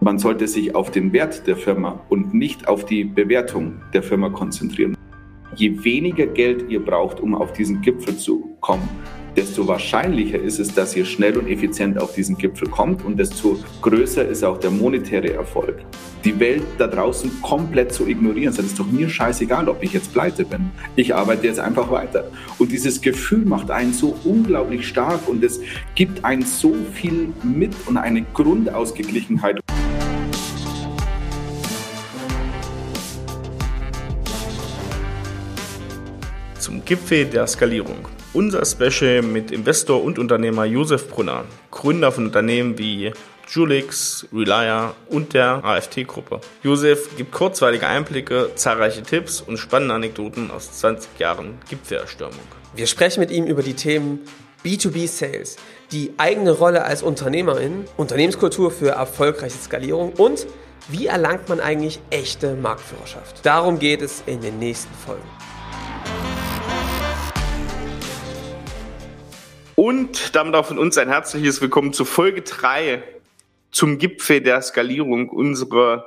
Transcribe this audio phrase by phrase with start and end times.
[0.00, 4.30] Man sollte sich auf den Wert der Firma und nicht auf die Bewertung der Firma
[4.30, 4.96] konzentrieren.
[5.56, 8.88] Je weniger Geld ihr braucht, um auf diesen Gipfel zu kommen,
[9.36, 13.58] desto wahrscheinlicher ist es, dass ihr schnell und effizient auf diesen Gipfel kommt und desto
[13.82, 15.76] größer ist auch der monetäre Erfolg.
[16.24, 20.12] Die Welt da draußen komplett zu ignorieren, das ist doch mir scheißegal, ob ich jetzt
[20.12, 20.70] pleite bin.
[20.94, 22.30] Ich arbeite jetzt einfach weiter.
[22.58, 25.60] Und dieses Gefühl macht einen so unglaublich stark und es
[25.96, 29.60] gibt einen so viel mit und eine Grundausgeglichenheit.
[36.88, 38.08] Gipfel der Skalierung.
[38.32, 43.12] Unser Special mit Investor und Unternehmer Josef Brunner, Gründer von Unternehmen wie
[43.46, 46.40] Julix, Relia und der AFT-Gruppe.
[46.62, 52.40] Josef gibt kurzweilige Einblicke, zahlreiche Tipps und spannende Anekdoten aus 20 Jahren Gipfelerstürmung.
[52.74, 54.20] Wir sprechen mit ihm über die Themen
[54.64, 55.56] B2B-Sales,
[55.92, 60.46] die eigene Rolle als Unternehmerin, Unternehmenskultur für erfolgreiche Skalierung und
[60.88, 63.44] wie erlangt man eigentlich echte Marktführerschaft.
[63.44, 65.28] Darum geht es in den nächsten Folgen.
[69.78, 73.00] Und damit auch von uns ein herzliches Willkommen zu Folge 3
[73.70, 76.04] zum Gipfel der Skalierung unserer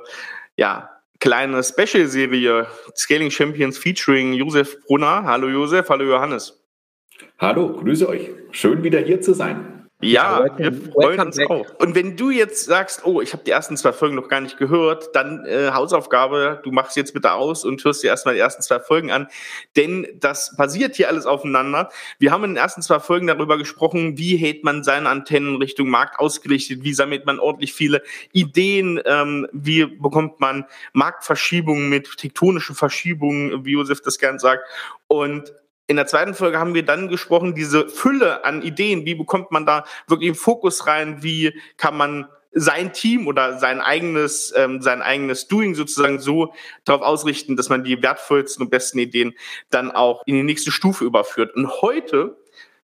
[0.58, 5.24] ja, kleine Special-Serie Scaling Champions featuring Josef Brunner.
[5.24, 6.62] Hallo Josef, hallo Johannes.
[7.38, 8.28] Hallo, grüße euch.
[8.50, 9.81] Schön wieder hier zu sein.
[10.02, 11.66] Ja, wir freuen uns auch.
[11.78, 14.58] Und wenn du jetzt sagst, oh, ich habe die ersten zwei Folgen noch gar nicht
[14.58, 18.62] gehört, dann äh, Hausaufgabe, du machst jetzt bitte aus und hörst dir erstmal die ersten
[18.62, 19.28] zwei Folgen an,
[19.76, 21.88] denn das basiert hier alles aufeinander.
[22.18, 25.88] Wir haben in den ersten zwei Folgen darüber gesprochen, wie hält man seine Antennen Richtung
[25.88, 30.64] Markt ausgerichtet, wie sammelt man ordentlich viele Ideen, ähm, wie bekommt man
[30.94, 34.64] Marktverschiebungen mit tektonischen Verschiebungen, wie Josef das gern sagt.
[35.06, 35.52] Und
[35.92, 39.66] in der zweiten Folge haben wir dann gesprochen, diese Fülle an Ideen, wie bekommt man
[39.66, 45.02] da wirklich einen Fokus rein, wie kann man sein Team oder sein eigenes, ähm, sein
[45.02, 49.34] eigenes Doing sozusagen so darauf ausrichten, dass man die wertvollsten und besten Ideen
[49.68, 51.54] dann auch in die nächste Stufe überführt.
[51.54, 52.38] Und heute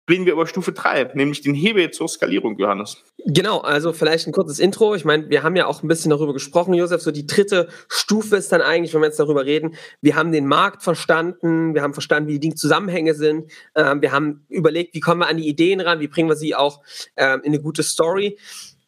[0.09, 2.99] reden wir über Stufe 3, nämlich den Hebel zur Skalierung, Johannes.
[3.27, 4.95] Genau, also vielleicht ein kurzes Intro.
[4.95, 7.01] Ich meine, wir haben ja auch ein bisschen darüber gesprochen, Josef.
[7.01, 10.47] So die dritte Stufe ist dann eigentlich, wenn wir jetzt darüber reden, wir haben den
[10.47, 15.01] Markt verstanden, wir haben verstanden, wie die Dinge Zusammenhänge sind, ähm, wir haben überlegt, wie
[15.01, 16.83] kommen wir an die Ideen ran, wie bringen wir sie auch
[17.17, 18.39] ähm, in eine gute Story.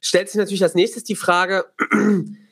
[0.01, 1.65] Stellt sich natürlich als nächstes die Frage,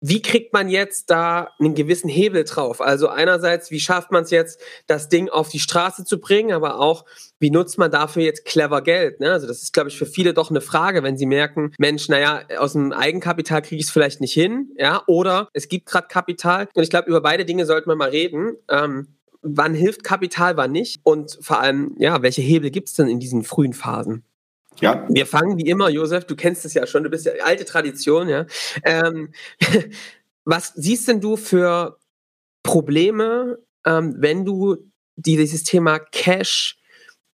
[0.00, 2.80] wie kriegt man jetzt da einen gewissen Hebel drauf?
[2.80, 6.80] Also einerseits, wie schafft man es jetzt, das Ding auf die Straße zu bringen, aber
[6.80, 7.04] auch,
[7.38, 9.20] wie nutzt man dafür jetzt clever Geld?
[9.20, 9.30] Ne?
[9.30, 12.42] Also das ist, glaube ich, für viele doch eine Frage, wenn sie merken, Mensch, naja,
[12.58, 16.68] aus dem Eigenkapital kriege ich es vielleicht nicht hin, ja, oder es gibt gerade Kapital.
[16.74, 18.56] Und ich glaube, über beide Dinge sollten wir mal reden.
[18.68, 21.00] Ähm, wann hilft Kapital, wann nicht?
[21.02, 24.24] Und vor allem, ja, welche Hebel gibt es denn in diesen frühen Phasen?
[24.80, 25.06] Ja.
[25.08, 28.28] Wir fangen wie immer, Josef, du kennst es ja schon, du bist ja alte Tradition,
[28.28, 28.46] ja.
[28.84, 29.30] Ähm,
[30.44, 31.98] was siehst denn du für
[32.62, 34.76] Probleme, ähm, wenn du
[35.16, 36.78] dieses Thema Cash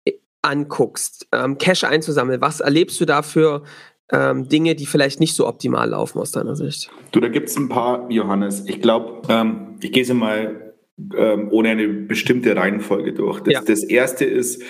[0.05, 0.13] äh,
[0.43, 2.41] anguckst, ähm, Cash einzusammeln?
[2.41, 3.65] Was erlebst du da für
[4.13, 6.91] ähm, Dinge, die vielleicht nicht so optimal laufen aus deiner Sicht?
[7.13, 8.65] Du, da gibt es ein paar, Johannes.
[8.67, 10.75] Ich glaube, ähm, ich gehe sie mal
[11.17, 13.41] ähm, ohne eine bestimmte Reihenfolge durch.
[13.41, 13.63] Das, ja.
[13.63, 14.63] das erste ist,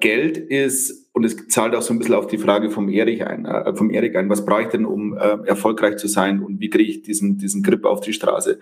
[0.00, 3.46] Geld ist, und es zahlt auch so ein bisschen auf die Frage vom Erich ein,
[3.46, 6.68] äh, vom Erik ein, was brauche ich denn, um äh, erfolgreich zu sein und wie
[6.68, 8.58] kriege ich diesen, diesen Grip auf die Straße?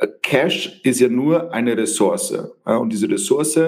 [0.00, 2.32] Äh, Cash ist ja nur eine Ressource.
[2.66, 3.60] Äh, und diese Ressource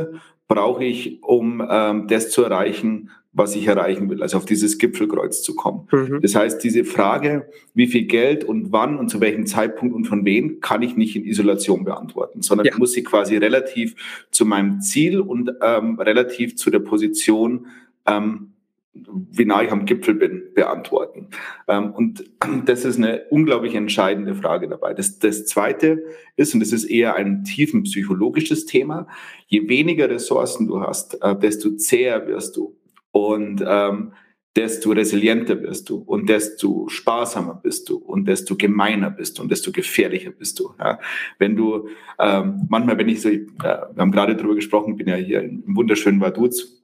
[0.49, 5.43] brauche ich, um ähm, das zu erreichen, was ich erreichen will, also auf dieses Gipfelkreuz
[5.43, 5.89] zu kommen.
[5.91, 6.21] Mhm.
[6.21, 10.27] Das heißt, diese Frage, wie viel Geld und wann und zu welchem Zeitpunkt und von
[10.27, 12.73] wem, kann ich nicht in Isolation beantworten, sondern ja.
[12.73, 13.95] ich muss sie quasi relativ
[14.31, 17.69] zu meinem Ziel und ähm, relativ zu der Position,
[18.07, 18.53] ähm,
[18.95, 21.29] wie nah ich am Gipfel bin, beantworten.
[21.67, 22.25] Ähm, und
[22.67, 24.95] das ist eine unglaublich entscheidende Frage dabei.
[24.95, 26.05] Das, das Zweite
[26.37, 29.07] ist, und das ist eher ein tiefen psychologisches Thema,
[29.47, 32.77] je weniger Ressourcen du hast, äh, desto zäher wirst du
[33.13, 34.13] und ähm,
[34.55, 39.51] desto resilienter wirst du und desto sparsamer bist du und desto gemeiner bist du und
[39.51, 40.75] desto gefährlicher bist du.
[40.79, 40.99] Ja.
[41.39, 41.89] Wenn du
[42.19, 45.63] ähm, manchmal, wenn ich so, äh, wir haben gerade darüber gesprochen, bin ja hier im
[45.67, 46.82] wunderschönen Vaduz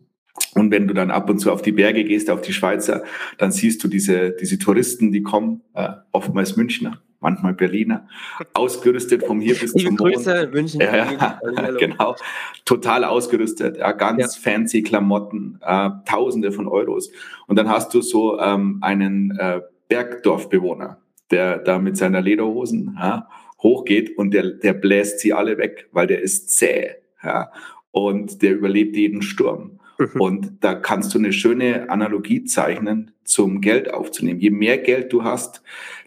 [0.55, 3.05] und wenn du dann ab und zu auf die Berge gehst, auf die Schweizer,
[3.39, 8.07] dann siehst du diese, diese Touristen, die kommen, äh, oftmals Münchner, manchmal Berliner,
[8.55, 10.55] ausgerüstet vom hier bis zum Grüße, Mond.
[10.55, 10.81] München.
[10.81, 11.41] Ja, ja,
[11.79, 12.17] genau,
[12.65, 14.53] total ausgerüstet, ja, ganz ja.
[14.53, 17.11] fancy Klamotten, äh, Tausende von Euros.
[17.47, 20.99] Und dann hast du so ähm, einen äh, Bergdorfbewohner,
[21.31, 23.29] der da mit seiner Lederhosen ja,
[23.63, 27.51] hochgeht und der, der bläst sie alle weg, weil der ist zäh ja,
[27.91, 29.78] und der überlebt jeden Sturm.
[29.99, 30.21] Mhm.
[30.21, 34.41] Und da kannst du eine schöne Analogie zeichnen, zum Geld aufzunehmen.
[34.41, 35.63] Je mehr Geld du hast,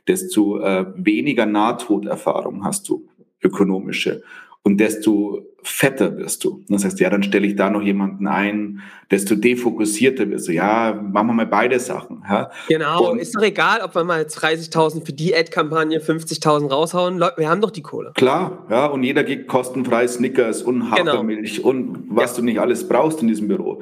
[0.07, 3.07] desto äh, weniger Nahtoderfahrung hast du,
[3.43, 4.23] ökonomische
[4.63, 6.63] und desto fetter wirst du.
[6.69, 10.53] Das heißt, ja, dann stelle ich da noch jemanden ein, desto defokussierter wirst du.
[10.53, 12.23] Ja, machen wir mal beide Sachen.
[12.27, 12.49] Ja?
[12.67, 17.17] Genau, und ist doch egal, ob wir mal 30.000 für die Ad-Kampagne, 50.000 raushauen.
[17.17, 18.11] Leute, wir haben doch die Kohle.
[18.15, 20.91] Klar, ja, und jeder gibt kostenfrei Snickers und.
[20.91, 21.69] Hafermilch genau.
[21.69, 22.37] und was ja.
[22.37, 23.81] du nicht alles brauchst in diesem Büro.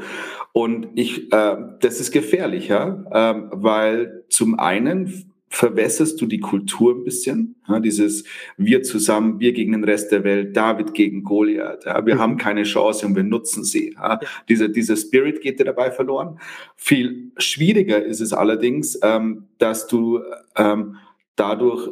[0.51, 6.95] Und ich, äh, das ist gefährlich, ja, äh, weil zum einen verwässerst du die Kultur
[6.95, 7.55] ein bisschen.
[7.67, 8.23] Ja, dieses
[8.57, 11.85] wir zusammen, wir gegen den Rest der Welt, David gegen Goliath.
[11.85, 12.19] Ja, wir mhm.
[12.19, 13.95] haben keine Chance und wir nutzen sie.
[13.95, 16.39] Ja, dieser, dieser Spirit geht dir dabei verloren.
[16.75, 20.19] Viel schwieriger ist es allerdings, ähm, dass du
[20.55, 20.97] ähm,
[21.35, 21.89] dadurch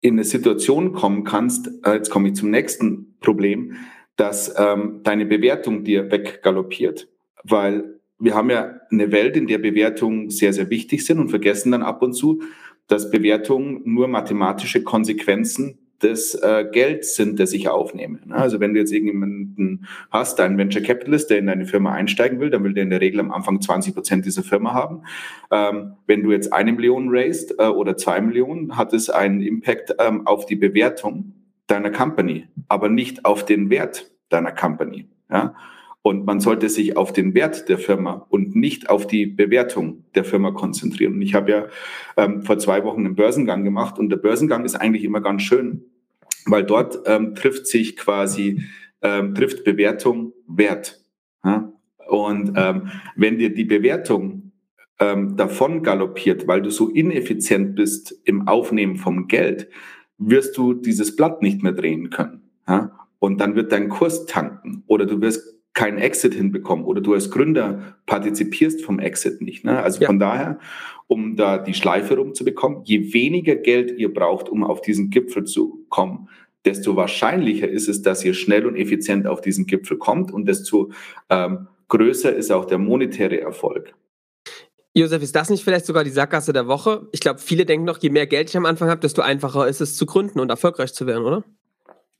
[0.00, 3.76] in eine Situation kommen kannst, äh, jetzt komme ich zum nächsten Problem,
[4.16, 7.08] dass ähm, deine Bewertung dir weggaloppiert.
[7.42, 11.72] Weil wir haben ja eine Welt, in der Bewertungen sehr, sehr wichtig sind und vergessen
[11.72, 12.42] dann ab und zu,
[12.88, 18.18] dass Bewertungen nur mathematische Konsequenzen des äh, Gelds sind, das ich aufnehme.
[18.28, 22.50] Also wenn du jetzt irgendjemanden hast, einen Venture Capitalist, der in deine Firma einsteigen will,
[22.50, 25.02] dann will der in der Regel am Anfang 20 Prozent dieser Firma haben.
[25.50, 29.94] Ähm, wenn du jetzt eine Million raised äh, oder zwei Millionen, hat es einen Impact
[29.98, 31.32] ähm, auf die Bewertung
[31.66, 35.08] deiner Company, aber nicht auf den Wert deiner Company.
[35.30, 35.54] Ja?
[36.06, 40.24] Und man sollte sich auf den Wert der Firma und nicht auf die Bewertung der
[40.24, 41.14] Firma konzentrieren.
[41.14, 41.66] Und ich habe ja
[42.18, 45.86] ähm, vor zwei Wochen einen Börsengang gemacht und der Börsengang ist eigentlich immer ganz schön,
[46.44, 48.64] weil dort ähm, trifft sich quasi,
[49.00, 51.00] ähm, trifft Bewertung Wert.
[51.42, 51.72] Ja?
[52.06, 54.52] Und ähm, wenn dir die Bewertung
[55.00, 59.70] ähm, davon galoppiert, weil du so ineffizient bist im Aufnehmen vom Geld,
[60.18, 62.50] wirst du dieses Blatt nicht mehr drehen können.
[62.68, 62.92] Ja?
[63.20, 67.30] Und dann wird dein Kurs tanken oder du wirst keinen Exit hinbekommen oder du als
[67.30, 69.64] Gründer partizipierst vom Exit nicht.
[69.64, 69.82] Ne?
[69.82, 70.06] Also ja.
[70.06, 70.58] von daher,
[71.08, 75.84] um da die Schleife rumzubekommen, je weniger Geld ihr braucht, um auf diesen Gipfel zu
[75.88, 76.28] kommen,
[76.64, 80.92] desto wahrscheinlicher ist es, dass ihr schnell und effizient auf diesen Gipfel kommt und desto
[81.28, 83.94] ähm, größer ist auch der monetäre Erfolg.
[84.96, 87.08] Josef, ist das nicht vielleicht sogar die Sackgasse der Woche?
[87.10, 89.80] Ich glaube, viele denken noch, je mehr Geld ich am Anfang habe, desto einfacher ist
[89.80, 91.44] es zu gründen und erfolgreich zu werden, oder?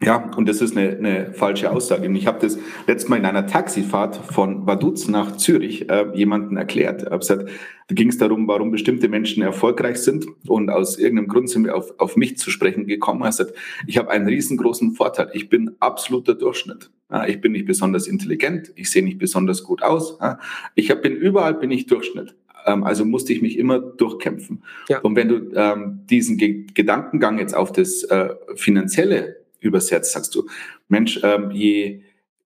[0.03, 2.09] Ja, und das ist eine, eine falsche Aussage.
[2.09, 6.57] Und ich habe das letztes Mal in einer Taxifahrt von Vaduz nach Zürich äh, jemanden
[6.57, 7.09] erklärt.
[7.11, 7.49] Gesagt,
[7.89, 10.27] da ging es darum, warum bestimmte Menschen erfolgreich sind.
[10.47, 13.23] Und aus irgendeinem Grund sind wir auf, auf mich zu sprechen gekommen.
[13.23, 13.55] Er sagt,
[13.87, 15.31] ich habe einen riesengroßen Vorteil.
[15.33, 16.91] Ich bin absoluter Durchschnitt.
[17.11, 18.73] Ja, ich bin nicht besonders intelligent.
[18.75, 20.19] Ich sehe nicht besonders gut aus.
[20.21, 20.39] Ja,
[20.75, 22.35] ich hab, bin überall bin ich Durchschnitt.
[22.67, 24.65] Ähm, also musste ich mich immer durchkämpfen.
[24.89, 25.01] Ja.
[25.01, 30.47] Und wenn du ähm, diesen Ge Gedankengang jetzt auf das äh, Finanzielle übersetzt, sagst du,
[30.89, 32.03] Mensch, ähm, je,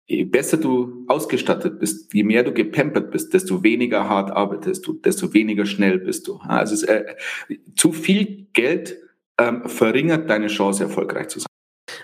[0.06, 4.94] je besser du ausgestattet bist, je mehr du gepampert bist, desto weniger hart arbeitest du,
[4.94, 6.38] desto weniger schnell bist du.
[6.47, 7.05] Also es, äh,
[7.76, 8.97] zu viel Geld
[9.38, 11.49] ähm, verringert deine Chance, erfolgreich zu sein.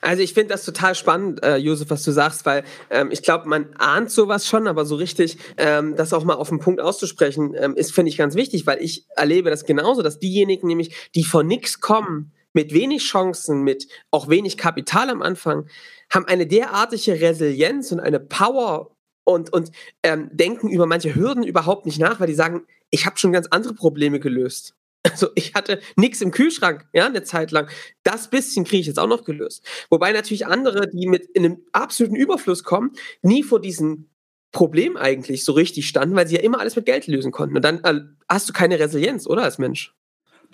[0.00, 3.48] Also ich finde das total spannend, äh, Josef, was du sagst, weil ähm, ich glaube,
[3.48, 7.54] man ahnt sowas schon, aber so richtig ähm, das auch mal auf den Punkt auszusprechen,
[7.56, 11.24] ähm, ist, finde ich, ganz wichtig, weil ich erlebe das genauso, dass diejenigen nämlich, die
[11.24, 15.68] von nichts kommen, mit wenig Chancen, mit auch wenig Kapital am Anfang,
[16.10, 19.70] haben eine derartige Resilienz und eine Power und, und
[20.02, 23.48] ähm, denken über manche Hürden überhaupt nicht nach, weil die sagen, ich habe schon ganz
[23.48, 24.74] andere Probleme gelöst.
[25.06, 27.68] Also ich hatte nichts im Kühlschrank, ja, eine Zeit lang.
[28.04, 29.62] Das bisschen kriege ich jetzt auch noch gelöst.
[29.90, 34.08] Wobei natürlich andere, die mit in einem absoluten Überfluss kommen, nie vor diesem
[34.50, 37.54] Problem eigentlich so richtig standen, weil sie ja immer alles mit Geld lösen konnten.
[37.54, 39.94] Und dann äh, hast du keine Resilienz, oder als Mensch?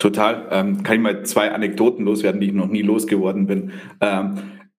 [0.01, 0.47] Total.
[0.49, 3.71] Ähm, kann ich mal zwei Anekdoten loswerden, die ich noch nie losgeworden bin.
[4.01, 4.33] Ähm,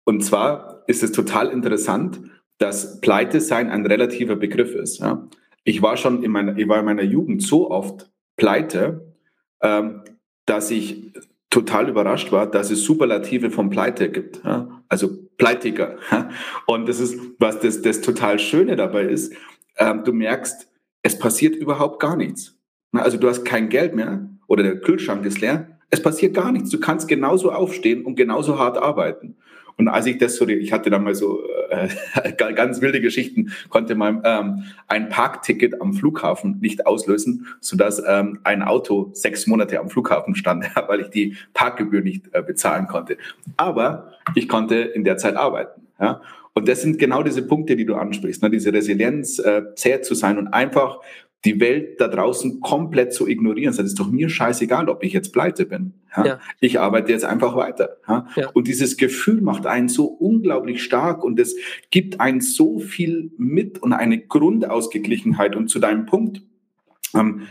[0.03, 2.21] und zwar ist es total interessant,
[2.57, 4.97] dass Pleite sein ein relativer Begriff ist.
[4.97, 5.29] Ja?
[5.63, 9.13] Ich war schon in meiner, ich war in meiner Jugend so oft pleite,
[9.61, 10.01] ähm,
[10.47, 11.13] dass ich
[11.51, 14.43] total überrascht war, dass es Superlative von Pleite gibt.
[14.43, 14.81] Ja?
[14.89, 15.97] Also pleitiger.
[16.11, 16.29] Ja?
[16.65, 19.35] Und das ist, was das, das total Schöne dabei ist,
[19.77, 20.67] ähm, du merkst,
[21.03, 22.57] es passiert überhaupt gar nichts.
[22.91, 25.65] Also du hast kein Geld mehr, oder der Kühlschrank ist leer.
[25.91, 26.69] Es passiert gar nichts.
[26.71, 29.37] Du kannst genauso aufstehen und genauso hart arbeiten.
[29.77, 31.87] Und als ich das so, ich hatte dann mal so äh,
[32.53, 38.61] ganz wilde Geschichten, konnte man ähm, ein Parkticket am Flughafen nicht auslösen, sodass ähm, ein
[38.61, 43.15] Auto sechs Monate am Flughafen stand, weil ich die Parkgebühr nicht äh, bezahlen konnte.
[43.55, 45.87] Aber ich konnte in der Zeit arbeiten.
[45.97, 46.21] Ja?
[46.51, 48.49] Und das sind genau diese Punkte, die du ansprichst, ne?
[48.49, 50.99] diese Resilienz, äh, zäh zu sein und einfach
[51.43, 53.75] die Welt da draußen komplett zu ignorieren.
[53.75, 55.93] Das ist doch mir scheißegal, ob ich jetzt pleite bin.
[56.15, 56.25] Ja?
[56.25, 56.39] Ja.
[56.59, 57.97] Ich arbeite jetzt einfach weiter.
[58.07, 58.27] Ja?
[58.53, 61.55] Und dieses Gefühl macht einen so unglaublich stark und es
[61.89, 65.55] gibt einen so viel mit und eine Grundausgeglichenheit.
[65.55, 66.43] Und zu deinem Punkt,
[67.15, 67.41] ähm,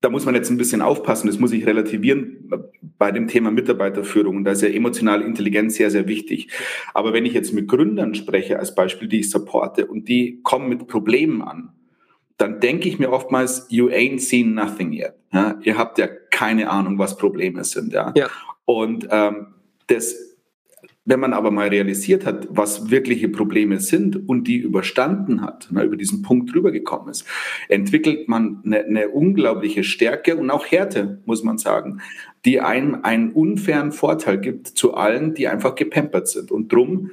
[0.00, 2.50] da muss man jetzt ein bisschen aufpassen, das muss ich relativieren
[2.96, 4.36] bei dem Thema Mitarbeiterführung.
[4.36, 6.48] Und da ist ja emotionale Intelligenz sehr, sehr wichtig.
[6.94, 10.70] Aber wenn ich jetzt mit Gründern spreche, als Beispiel, die ich supporte, und die kommen
[10.70, 11.74] mit Problemen an,
[12.40, 15.12] dann denke ich mir oftmals, you ain't seen nothing yet.
[15.32, 15.58] Ja?
[15.62, 17.92] Ihr habt ja keine Ahnung, was Probleme sind.
[17.92, 18.14] Ja?
[18.16, 18.28] ja.
[18.64, 19.48] Und ähm,
[19.88, 20.16] das,
[21.04, 25.84] wenn man aber mal realisiert hat, was wirkliche Probleme sind und die überstanden hat, na,
[25.84, 27.26] über diesen Punkt drüber gekommen ist,
[27.68, 32.00] entwickelt man eine, eine unglaubliche Stärke und auch Härte, muss man sagen,
[32.46, 36.50] die einem einen unfairen Vorteil gibt zu allen, die einfach gepampert sind.
[36.50, 37.10] Und drum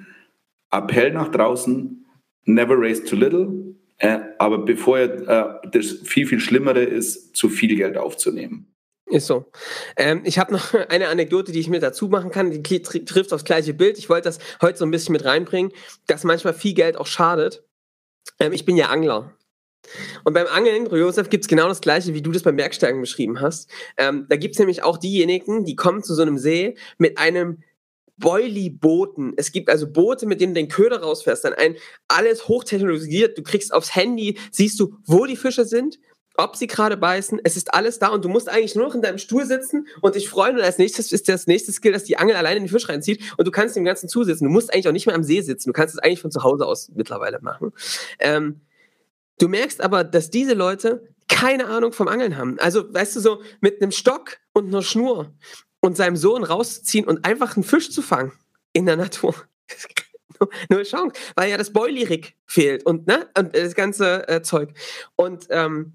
[0.72, 2.05] Appell nach draußen,
[2.46, 3.66] never race too little,
[3.98, 8.74] äh, aber bevor äh, das viel, viel Schlimmere ist, zu viel Geld aufzunehmen.
[9.10, 9.46] Ist so.
[9.96, 13.46] Ähm, ich habe noch eine Anekdote, die ich mir dazu machen kann, die trifft aufs
[13.46, 13.98] gleiche Bild.
[13.98, 15.72] Ich wollte das heute so ein bisschen mit reinbringen,
[16.08, 17.63] dass manchmal viel Geld auch schadet.
[18.39, 19.34] Ähm, ich bin ja Angler.
[20.25, 23.39] Und beim Angeln, Josef, gibt es genau das Gleiche, wie du das beim Bergsteigen beschrieben
[23.39, 23.70] hast.
[23.98, 27.63] Ähm, da gibt es nämlich auch diejenigen, die kommen zu so einem See mit einem
[28.17, 29.33] Boilie-Booten.
[29.38, 31.43] Es gibt also Boote, mit denen du den Köder rausfährst.
[31.43, 31.75] Dann ein
[32.07, 33.38] alles hochtechnologisiert.
[33.38, 36.00] Du kriegst aufs Handy, siehst du, wo die Fische sind,
[36.38, 37.41] ob sie gerade beißen.
[37.43, 40.15] Es ist alles da und du musst eigentlich nur noch in deinem Stuhl sitzen und
[40.15, 40.55] dich freuen.
[40.55, 43.21] Und als nächstes ist das nächste Skill, dass die Angel alleine in den Fisch reinzieht
[43.38, 44.45] und du kannst dem Ganzen zusitzen.
[44.45, 45.69] Du musst eigentlich auch nicht mehr am See sitzen.
[45.69, 47.74] Du kannst es eigentlich von zu Hause aus mittlerweile machen.
[48.19, 48.62] Ähm,
[49.39, 52.57] du merkst aber, dass diese Leute keine Ahnung vom Angeln haben.
[52.59, 55.33] Also, weißt du, so mit einem Stock und einer Schnur
[55.88, 58.34] und seinem Sohn rauszuziehen und einfach einen Fisch zu fangen
[58.74, 59.34] in der Natur.
[60.39, 64.74] nur, nur Chance, weil ja das Boilie-Rig fehlt und, ne, und das ganze äh, Zeug.
[65.15, 65.94] Und, ähm,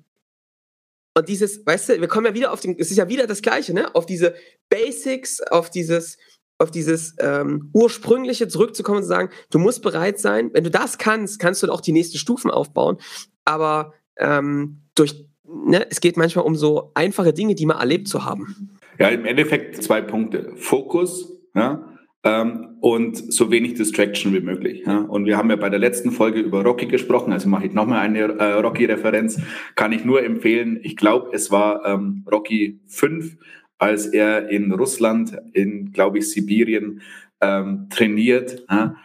[1.15, 3.43] und dieses, weißt du, wir kommen ja wieder auf den, es ist ja wieder das
[3.43, 4.35] Gleiche, ne, auf diese
[4.71, 6.17] Basics, auf dieses,
[6.57, 10.97] auf dieses ähm, ursprüngliche zurückzukommen und zu sagen, du musst bereit sein, wenn du das
[10.97, 12.97] kannst, kannst du auch die nächsten Stufen aufbauen.
[13.45, 18.25] Aber ähm, durch, ne, es geht manchmal um so einfache Dinge, die man erlebt zu
[18.25, 18.79] haben.
[18.99, 20.53] Ja, im Endeffekt zwei Punkte.
[20.57, 24.85] Fokus ja, ähm, und so wenig Distraction wie möglich.
[24.87, 24.99] Ja.
[24.99, 28.01] Und wir haben ja bei der letzten Folge über Rocky gesprochen, also mache ich nochmal
[28.01, 29.41] eine äh, Rocky-Referenz.
[29.75, 33.37] Kann ich nur empfehlen, ich glaube, es war ähm, Rocky 5,
[33.79, 37.01] als er in Russland, in, glaube ich, Sibirien
[37.41, 38.65] ähm, trainiert.
[38.71, 38.97] Ja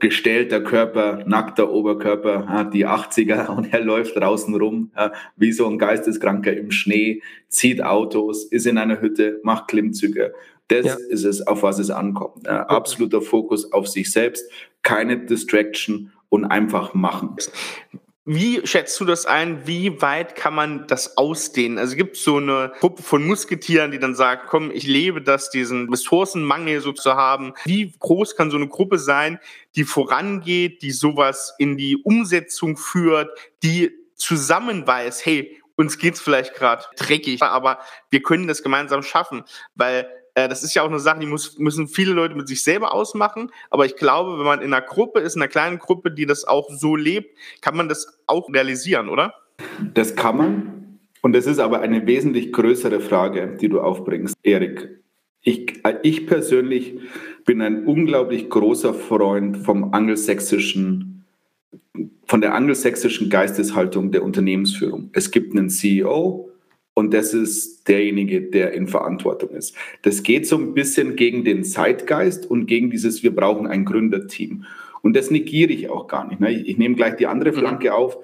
[0.00, 4.90] gestellter Körper, nackter Oberkörper, die 80er und er läuft draußen rum
[5.36, 10.32] wie so ein Geisteskranker im Schnee, zieht Autos, ist in einer Hütte, macht Klimmzüge.
[10.68, 10.96] Das ja.
[11.10, 12.48] ist es, auf was es ankommt.
[12.48, 14.50] Absoluter Fokus auf sich selbst,
[14.82, 17.36] keine Distraction und einfach machen.
[18.26, 19.66] Wie schätzt du das ein?
[19.66, 21.76] Wie weit kann man das ausdehnen?
[21.76, 25.50] Also gibt es so eine Gruppe von Musketieren, die dann sagt, komm, ich lebe das,
[25.50, 27.52] diesen Ressourcenmangel so zu haben.
[27.66, 29.38] Wie groß kann so eine Gruppe sein,
[29.76, 33.30] die vorangeht, die sowas in die Umsetzung führt,
[33.62, 37.78] die zusammen weiß, hey, uns geht's vielleicht gerade dreckig, aber
[38.08, 41.58] wir können das gemeinsam schaffen, weil äh, das ist ja auch eine Sache, die muss,
[41.58, 43.50] müssen viele Leute mit sich selber ausmachen.
[43.70, 46.44] Aber ich glaube, wenn man in einer Gruppe ist, in einer kleinen Gruppe, die das
[46.44, 49.34] auch so lebt, kann man das auch realisieren, oder?
[49.94, 50.98] Das kann man.
[51.22, 55.00] Und das ist aber eine wesentlich größere Frage, die du aufbringst, Erik.
[55.40, 56.98] Ich, ich persönlich
[57.44, 61.24] bin ein unglaublich großer Freund vom angelsächsischen,
[62.26, 65.10] von der angelsächsischen Geisteshaltung der Unternehmensführung.
[65.12, 66.50] Es gibt einen CEO,
[66.94, 69.76] und das ist derjenige, der in Verantwortung ist.
[70.02, 74.64] Das geht so ein bisschen gegen den Zeitgeist und gegen dieses, wir brauchen ein Gründerteam.
[75.02, 76.40] Und das negiere ich auch gar nicht.
[76.40, 76.52] Ne?
[76.52, 77.56] Ich, ich nehme gleich die andere mhm.
[77.56, 77.94] Flanke mhm.
[77.94, 78.18] auf.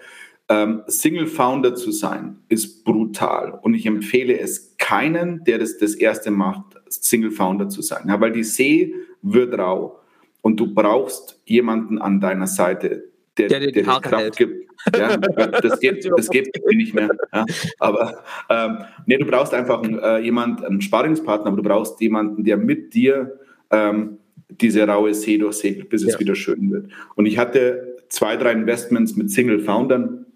[0.48, 3.58] Ähm, Single Founder zu sein, ist brutal.
[3.60, 8.04] Und ich empfehle es keinen, der das das erste macht, Single Founder zu sein.
[8.08, 9.98] Ja, weil die See wird rau.
[10.42, 13.09] Und du brauchst jemanden an deiner Seite,
[13.48, 14.36] der, der, der, der Kraft hält.
[14.36, 14.70] gibt.
[14.96, 17.10] Ja, das geht, das geht nicht mehr.
[17.32, 17.44] Ja.
[17.78, 22.56] Aber ähm, nee, du brauchst einfach äh, jemand, einen Sparingspartner, aber du brauchst jemanden, der
[22.56, 23.38] mit dir
[23.70, 24.18] ähm,
[24.48, 26.08] diese raue See durchsegelt, bis ja.
[26.08, 26.90] es wieder schön wird.
[27.14, 30.26] Und ich hatte zwei, drei Investments mit Single Foundern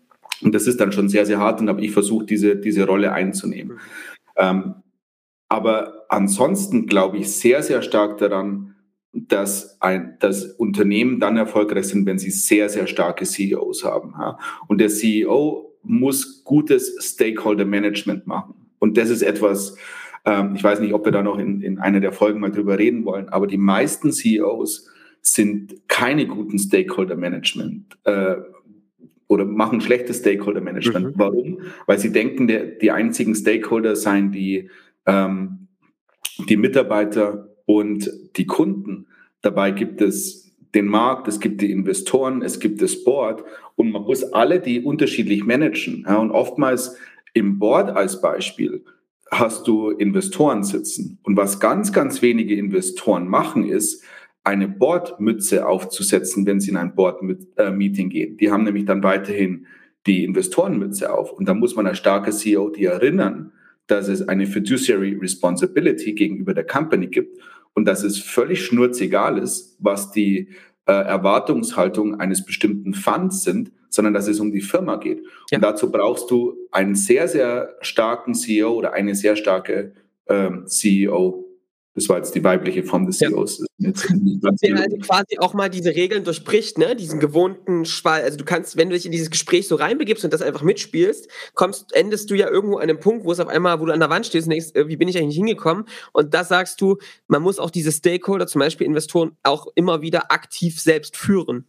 [0.42, 3.12] und das ist dann schon sehr, sehr hart und habe ich versucht, diese, diese Rolle
[3.12, 3.76] einzunehmen.
[3.76, 3.80] Mhm.
[4.36, 4.74] Ähm,
[5.48, 8.73] aber ansonsten glaube ich sehr, sehr stark daran,
[9.14, 14.14] dass, ein, dass Unternehmen dann erfolgreich sind, wenn sie sehr, sehr starke CEOs haben.
[14.18, 14.38] Ja.
[14.66, 18.54] Und der CEO muss gutes Stakeholder-Management machen.
[18.78, 19.76] Und das ist etwas,
[20.24, 22.78] ähm, ich weiß nicht, ob wir da noch in, in einer der Folgen mal drüber
[22.78, 24.90] reden wollen, aber die meisten CEOs
[25.20, 27.98] sind keine guten Stakeholder-Management.
[28.04, 28.36] Äh,
[29.26, 31.06] oder machen schlechtes Stakeholder-Management.
[31.06, 31.12] Mhm.
[31.16, 31.60] Warum?
[31.86, 34.70] Weil sie denken, der, die einzigen Stakeholder seien die,
[35.06, 35.68] ähm,
[36.48, 39.06] die Mitarbeiter und die Kunden.
[39.42, 43.44] Dabei gibt es den Markt, es gibt die Investoren, es gibt das Board
[43.76, 46.04] und man muss alle die unterschiedlich managen.
[46.06, 46.96] Ja, und oftmals
[47.32, 48.84] im Board als Beispiel
[49.30, 51.18] hast du Investoren sitzen.
[51.22, 54.04] Und was ganz, ganz wenige Investoren machen, ist,
[54.44, 58.36] eine Boardmütze aufzusetzen, wenn sie in ein Board-Meeting gehen.
[58.36, 59.66] Die haben nämlich dann weiterhin
[60.06, 61.32] die Investorenmütze auf.
[61.32, 63.52] Und da muss man als starker CEO die erinnern,
[63.86, 67.38] dass es eine Fiduciary Responsibility gegenüber der Company gibt
[67.74, 70.48] und dass es völlig schnurzegal ist, was die
[70.86, 75.22] äh, Erwartungshaltung eines bestimmten Funds sind, sondern dass es um die Firma geht.
[75.50, 75.58] Ja.
[75.58, 79.92] Und dazu brauchst du einen sehr, sehr starken CEO oder eine sehr starke
[80.28, 81.44] ähm, CEO,
[81.94, 83.64] das war jetzt die weibliche Form des CEOs.
[83.78, 83.92] Ja.
[83.92, 86.96] Der also quasi auch mal diese Regeln durchbricht, ne?
[86.96, 88.22] diesen gewohnten Schwall.
[88.22, 91.28] Also du kannst, wenn du dich in dieses Gespräch so reinbegibst und das einfach mitspielst,
[91.54, 94.00] kommst, endest du ja irgendwo an einem Punkt, wo es auf einmal, wo du an
[94.00, 95.84] der Wand stehst und denkst, wie bin ich eigentlich hingekommen?
[96.12, 96.98] Und da sagst du,
[97.28, 101.66] man muss auch diese Stakeholder, zum Beispiel Investoren, auch immer wieder aktiv selbst führen.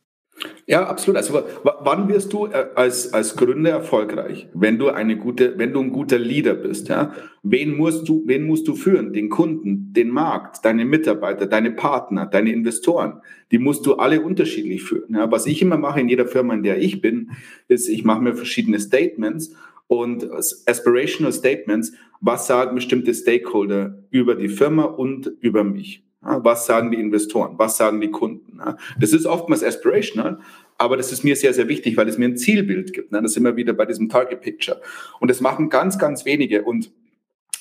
[0.67, 1.17] Ja, absolut.
[1.17, 4.49] Also wann wirst du äh, als, als Gründer erfolgreich?
[4.53, 7.13] Wenn du eine gute, wenn du ein guter Leader bist, ja?
[7.43, 9.13] Wen musst du, wen musst du führen?
[9.13, 13.21] Den Kunden, den Markt, deine Mitarbeiter, deine Partner, deine Investoren.
[13.51, 15.13] Die musst du alle unterschiedlich führen.
[15.13, 15.31] Ja?
[15.31, 17.31] Was ich immer mache in jeder Firma, in der ich bin,
[17.67, 19.55] ist, ich mache mir verschiedene Statements
[19.87, 21.93] und aspirational Statements.
[22.19, 26.03] Was sagen bestimmte Stakeholder über die Firma und über mich?
[26.25, 27.53] Was sagen die Investoren?
[27.57, 28.59] Was sagen die Kunden?
[28.99, 30.39] Das ist oftmals aspirational,
[30.77, 33.13] aber das ist mir sehr, sehr wichtig, weil es mir ein Zielbild gibt.
[33.13, 34.81] Das sind wir wieder bei diesem Target Picture.
[35.19, 36.63] Und das machen ganz, ganz wenige.
[36.63, 36.91] Und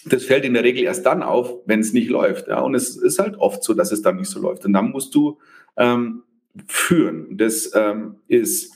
[0.07, 2.49] das fällt in der Regel erst dann auf, wenn es nicht läuft.
[2.49, 4.65] Und es ist halt oft so, dass es dann nicht so läuft.
[4.65, 5.39] Und dann musst du
[5.77, 6.23] ähm,
[6.67, 7.37] führen.
[7.37, 8.73] Das ähm, ist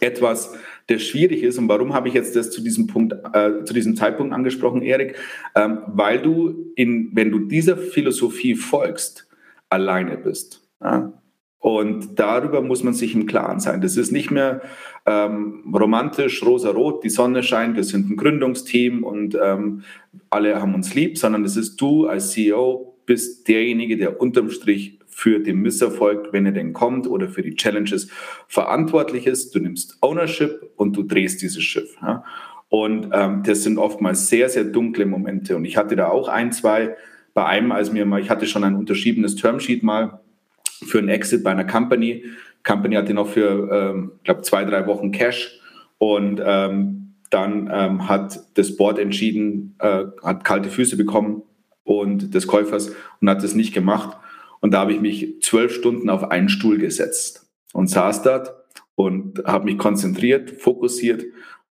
[0.00, 0.54] etwas,
[0.88, 1.58] der schwierig ist.
[1.58, 5.16] Und warum habe ich jetzt das zu diesem Punkt, äh, zu diesem Zeitpunkt angesprochen, Erik?
[5.54, 9.28] Ähm, weil du in, wenn du dieser Philosophie folgst,
[9.68, 10.62] alleine bist.
[10.82, 11.12] Ja?
[11.58, 13.80] Und darüber muss man sich im Klaren sein.
[13.80, 14.62] Das ist nicht mehr
[15.06, 19.82] ähm, romantisch, rosa-rot, die Sonne scheint, wir sind ein Gründungsteam und ähm,
[20.28, 24.98] alle haben uns lieb, sondern es ist du als CEO bist derjenige, der unterm Strich
[25.14, 28.08] für den Misserfolg, wenn er denn kommt, oder für die Challenges
[28.48, 29.54] verantwortlich ist.
[29.54, 31.96] Du nimmst Ownership und du drehst dieses Schiff.
[32.00, 32.24] Ja?
[32.70, 35.56] Und ähm, das sind oftmals sehr, sehr dunkle Momente.
[35.56, 36.96] Und ich hatte da auch ein, zwei,
[37.34, 40.20] bei einem, als mir mal, ich hatte schon ein unterschriebenes Termsheet mal
[40.86, 42.24] für einen Exit bei einer Company.
[42.66, 45.60] Company hatte noch für, ähm, glaube zwei, drei Wochen Cash.
[45.98, 51.42] Und ähm, dann ähm, hat das Board entschieden, äh, hat kalte Füße bekommen
[51.84, 54.16] und des Käufers und hat das nicht gemacht.
[54.62, 58.54] Und da habe ich mich zwölf Stunden auf einen Stuhl gesetzt und saß dort
[58.94, 61.24] und habe mich konzentriert, fokussiert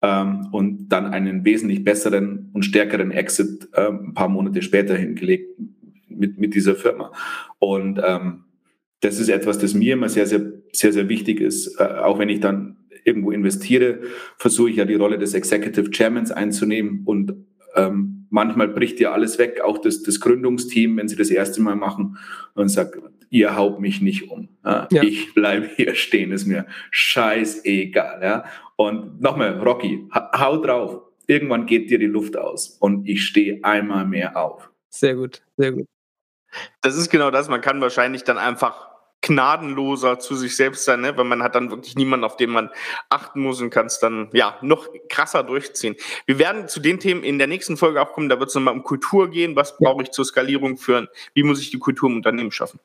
[0.03, 5.61] ähm, und dann einen wesentlich besseren und stärkeren Exit äh, ein paar Monate später hingelegt
[6.09, 7.13] mit, mit dieser Firma.
[7.59, 8.45] Und ähm,
[9.01, 11.79] das ist etwas, das mir immer sehr, sehr, sehr, sehr wichtig ist.
[11.79, 14.01] Äh, auch wenn ich dann irgendwo investiere,
[14.39, 17.35] versuche ich ja die Rolle des Executive Chairmans einzunehmen und
[17.77, 21.77] ähm, manchmal bricht ja alles weg, auch das, das Gründungsteam, wenn sie das erste Mal
[21.77, 22.19] machen
[22.55, 22.99] und sagt,
[23.31, 24.49] ihr haut mich nicht um.
[24.65, 24.89] Ja.
[25.03, 28.21] Ich bleibe hier stehen, ist mir scheißegal.
[28.23, 28.45] Ja?
[28.77, 31.03] Und nochmal, Rocky, hau drauf.
[31.27, 34.71] Irgendwann geht dir die Luft aus und ich stehe einmal mehr auf.
[34.89, 35.87] Sehr gut, sehr gut.
[36.81, 37.49] Das ist genau das.
[37.51, 38.89] Man kann wahrscheinlich dann einfach
[39.29, 41.17] gnadenloser zu sich selbst sein, ne?
[41.17, 42.71] weil man hat dann wirklich niemanden, auf den man
[43.09, 45.95] achten muss und kann es dann ja noch krasser durchziehen.
[46.27, 48.75] Wir werden zu den Themen in der nächsten Folge auch kommen, da wird es nochmal
[48.75, 52.17] um Kultur gehen, was brauche ich zur Skalierung führen, wie muss ich die Kultur im
[52.17, 52.81] Unternehmen schaffen.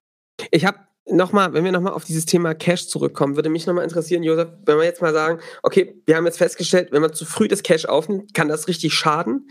[0.51, 4.23] Ich habe nochmal, wenn wir nochmal auf dieses Thema Cash zurückkommen, würde mich nochmal interessieren,
[4.23, 7.47] Josef, wenn wir jetzt mal sagen, okay, wir haben jetzt festgestellt, wenn man zu früh
[7.47, 9.49] das Cash aufnimmt, kann das richtig schaden.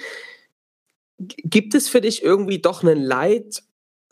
[1.18, 3.62] Gibt es für dich irgendwie doch einen Leit-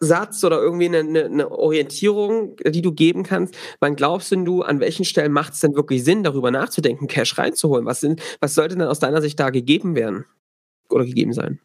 [0.00, 3.54] Satz oder irgendwie eine, eine, eine, Orientierung, die du geben kannst?
[3.80, 7.36] Wann glaubst denn du, an welchen Stellen macht es denn wirklich Sinn, darüber nachzudenken, Cash
[7.38, 7.84] reinzuholen?
[7.84, 10.24] Was, sind, was sollte denn aus deiner Sicht da gegeben werden
[10.88, 11.60] oder gegeben sein?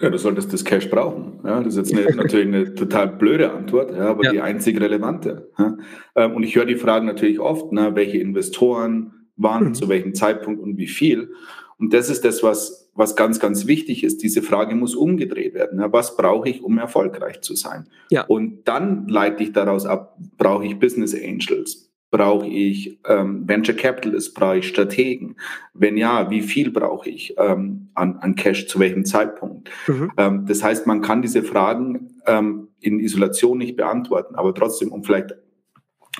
[0.00, 1.40] Ja, du solltest das Cash brauchen.
[1.44, 4.32] Ja, das ist jetzt eine, natürlich eine total blöde Antwort, ja, aber ja.
[4.32, 5.50] die einzig relevante.
[5.58, 5.76] Ja.
[6.16, 9.74] Ähm, und ich höre die Fragen natürlich oft, na, welche Investoren, wann, mhm.
[9.74, 11.32] zu welchem Zeitpunkt und wie viel.
[11.78, 14.22] Und das ist das, was, was ganz, ganz wichtig ist.
[14.22, 15.82] Diese Frage muss umgedreht werden.
[15.90, 17.88] Was brauche ich, um erfolgreich zu sein?
[18.10, 18.26] Ja.
[18.26, 21.90] Und dann leite ich daraus ab, brauche ich Business Angels?
[22.10, 24.34] Brauche ich ähm, Venture Capitalists?
[24.34, 25.36] Brauche ich Strategen?
[25.72, 29.70] Wenn ja, wie viel brauche ich ähm, an, an Cash zu welchem Zeitpunkt?
[29.86, 30.12] Mhm.
[30.16, 35.04] Ähm, das heißt, man kann diese Fragen ähm, in Isolation nicht beantworten, aber trotzdem, um
[35.04, 35.36] vielleicht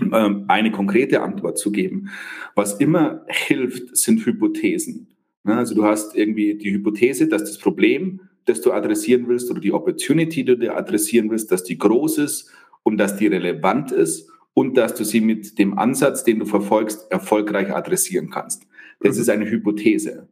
[0.01, 2.09] ähm, eine konkrete Antwort zu geben.
[2.55, 5.09] Was immer hilft, sind Hypothesen.
[5.45, 9.73] Also du hast irgendwie die Hypothese, dass das Problem, das du adressieren willst, oder die
[9.73, 12.51] Opportunity, die du adressieren willst, dass die groß ist
[12.83, 17.11] und dass die relevant ist und dass du sie mit dem Ansatz, den du verfolgst,
[17.11, 18.67] erfolgreich adressieren kannst.
[19.01, 19.23] Das mhm.
[19.23, 20.29] ist eine Hypothese.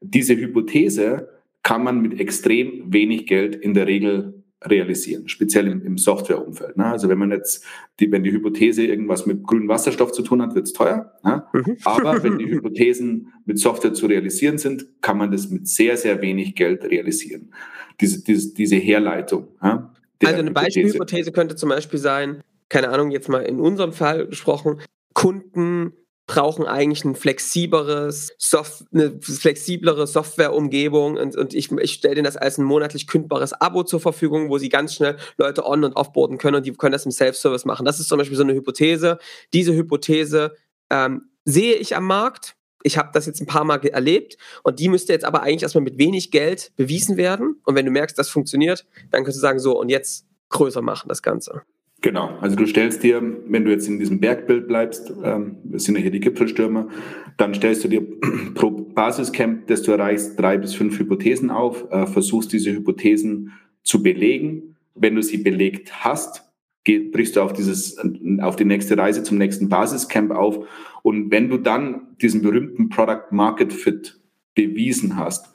[0.00, 1.28] Diese Hypothese
[1.62, 6.76] kann man mit extrem wenig Geld in der Regel realisieren, speziell im, im Softwareumfeld.
[6.76, 6.86] Ne?
[6.86, 7.64] Also wenn man jetzt,
[8.00, 11.12] die, wenn die Hypothese irgendwas mit grünem Wasserstoff zu tun hat, wird es teuer.
[11.24, 11.44] Ne?
[11.52, 11.76] Mhm.
[11.84, 16.20] Aber wenn die Hypothesen mit Software zu realisieren sind, kann man das mit sehr, sehr
[16.22, 17.52] wenig Geld realisieren.
[18.00, 19.48] Diese, diese, diese Herleitung.
[19.62, 19.92] Ja,
[20.24, 24.80] also eine Beispielhypothese könnte zum Beispiel sein, keine Ahnung, jetzt mal in unserem Fall gesprochen,
[25.14, 25.92] Kunden
[26.32, 32.38] brauchen eigentlich ein flexibleres Soft eine flexiblere Softwareumgebung und, und ich, ich stelle denen das
[32.38, 36.38] als ein monatlich kündbares Abo zur Verfügung, wo sie ganz schnell Leute on- und offboarden
[36.38, 37.84] können und die können das im Self-Service machen.
[37.84, 39.18] Das ist zum Beispiel so eine Hypothese.
[39.52, 40.56] Diese Hypothese
[40.88, 42.56] ähm, sehe ich am Markt.
[42.82, 45.84] Ich habe das jetzt ein paar Mal erlebt und die müsste jetzt aber eigentlich erstmal
[45.84, 47.60] mit wenig Geld bewiesen werden.
[47.66, 51.10] Und wenn du merkst, das funktioniert, dann kannst du sagen, so und jetzt größer machen
[51.10, 51.60] das Ganze.
[52.02, 55.94] Genau, also du stellst dir, wenn du jetzt in diesem Bergbild bleibst, ähm, das sind
[55.94, 56.88] ja hier die Gipfelstürmer,
[57.36, 58.02] dann stellst du dir
[58.54, 63.52] pro Basiscamp, das du erreichst, drei bis fünf Hypothesen auf, äh, versuchst diese Hypothesen
[63.84, 64.74] zu belegen.
[64.96, 67.96] Wenn du sie belegt hast, geh, brichst du auf dieses,
[68.40, 70.66] auf die nächste Reise zum nächsten Basiscamp auf.
[71.04, 74.20] Und wenn du dann diesen berühmten Product Market Fit
[74.56, 75.51] bewiesen hast,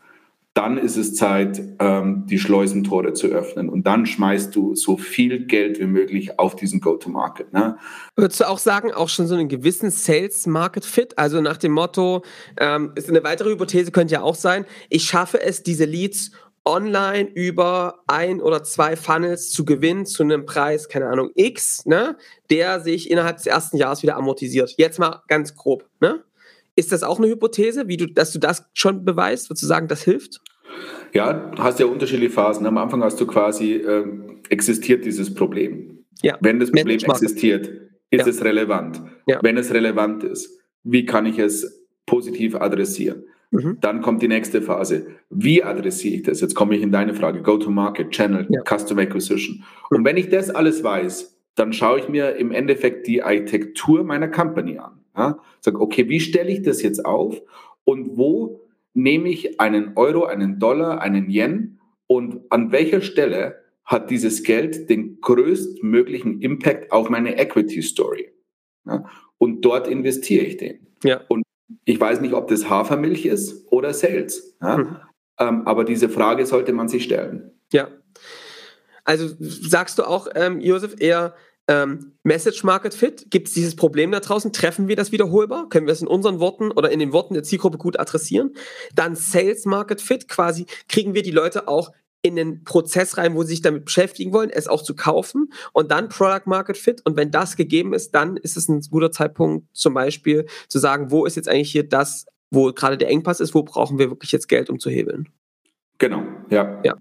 [0.58, 3.70] dann ist es Zeit, ähm, die Schleusentore zu öffnen.
[3.70, 7.54] Und dann schmeißt du so viel Geld wie möglich auf diesen Go-to-Market.
[7.54, 7.78] Ne?
[8.15, 11.20] Würdest du auch sagen, auch schon so einen gewissen Sales-Market-Fit?
[11.20, 12.24] Also nach dem Motto,
[12.60, 16.32] ähm, ist eine weitere Hypothese könnte ja auch sein, ich schaffe es, diese Leads
[16.65, 22.17] online über ein oder zwei Funnels zu gewinnen zu einem Preis, keine Ahnung, X, ne,
[22.50, 24.74] der sich innerhalb des ersten Jahres wieder amortisiert.
[24.78, 26.24] Jetzt mal ganz grob, ne?
[26.78, 29.50] Ist das auch eine Hypothese, wie du, dass du das schon beweist?
[29.50, 30.42] Würdest du sagen, das hilft?
[31.12, 32.68] Ja, du hast ja unterschiedliche Phasen.
[32.68, 34.06] Am Anfang hast du quasi, äh,
[34.50, 36.06] existiert dieses Problem.
[36.22, 36.38] Ja.
[36.40, 37.68] Wenn das Problem existiert,
[38.12, 38.28] ist ja.
[38.28, 39.02] es relevant.
[39.26, 39.40] Ja.
[39.42, 43.24] Wenn es relevant ist, wie kann ich es positiv adressieren?
[43.50, 43.78] Mhm.
[43.82, 45.08] Dann kommt die nächste Phase.
[45.32, 46.42] Wie adressiere ich das?
[46.42, 47.42] Jetzt komme ich in deine Frage.
[47.42, 48.62] Go-to-Market, Channel, ja.
[48.62, 49.63] Custom Acquisition.
[49.90, 54.28] Und wenn ich das alles weiß, dann schaue ich mir im Endeffekt die Architektur meiner
[54.28, 54.97] Company an.
[55.18, 55.40] Ja?
[55.62, 57.42] Sag, okay, wie stelle ich das jetzt auf
[57.84, 58.62] und wo
[58.94, 64.90] nehme ich einen Euro, einen Dollar, einen Yen und an welcher Stelle hat dieses Geld
[64.90, 68.32] den größtmöglichen Impact auf meine Equity Story?
[68.86, 69.06] Ja?
[69.38, 70.88] Und dort investiere ich den.
[71.04, 71.22] Ja.
[71.28, 71.44] Und
[71.86, 74.58] ich weiß nicht, ob das Hafermilch ist oder Sales.
[74.62, 74.78] Ja?
[74.78, 74.98] Mhm.
[75.40, 77.52] Ähm, aber diese Frage sollte man sich stellen.
[77.72, 77.90] Ja.
[79.04, 81.36] Also sagst du auch, ähm, Josef, eher
[81.68, 84.54] ähm, Message Market Fit, gibt es dieses Problem da draußen?
[84.54, 85.70] Treffen wir das wiederholbar?
[85.70, 88.54] Können wir es in unseren Worten oder in den Worten der Zielgruppe gut adressieren?
[88.96, 93.44] Dann Sales Market Fit, quasi kriegen wir die Leute auch in den Prozess rein, wo
[93.44, 97.02] sie sich damit beschäftigen wollen, es auch zu kaufen und dann Product Market Fit.
[97.06, 101.12] Und wenn das gegeben ist, dann ist es ein guter Zeitpunkt, zum Beispiel zu sagen,
[101.12, 104.32] wo ist jetzt eigentlich hier das, wo gerade der Engpass ist, wo brauchen wir wirklich
[104.32, 105.30] jetzt Geld, um zu hebeln.
[106.00, 106.82] Genau, ja.
[106.84, 106.96] Ja.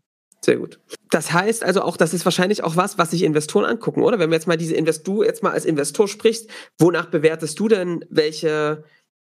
[0.47, 0.79] Sehr gut.
[1.11, 4.21] Das heißt also auch, das ist wahrscheinlich auch was, was sich Investoren angucken, oder?
[4.21, 7.67] Wenn wir jetzt mal diese Invest du jetzt mal als Investor sprichst, wonach bewertest du
[7.67, 8.85] denn, welche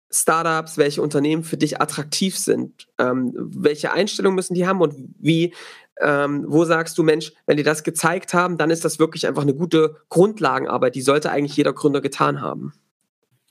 [0.10, 2.88] Startups, welche Unternehmen für dich attraktiv sind?
[2.97, 5.54] Ähm, welche Einstellungen müssen die haben und wie,
[6.00, 9.41] ähm, wo sagst du, Mensch, wenn die das gezeigt haben, dann ist das wirklich einfach
[9.41, 12.71] eine gute Grundlagenarbeit, die sollte eigentlich jeder Gründer getan haben?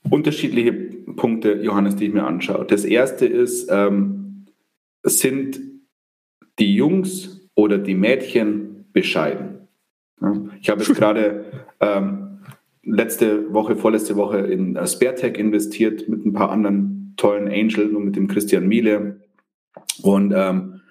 [0.09, 2.65] Unterschiedliche Punkte, Johannes, die ich mir anschaue.
[2.65, 4.47] Das erste ist, ähm,
[5.03, 5.59] sind
[6.57, 9.67] die Jungs oder die Mädchen bescheiden.
[10.59, 11.45] Ich habe jetzt gerade
[11.79, 12.39] ähm,
[12.83, 18.05] letzte Woche, vorletzte Woche in uh, SpareTech investiert mit ein paar anderen tollen Angels und
[18.05, 19.21] mit dem Christian Miele.
[20.01, 20.81] Und ähm,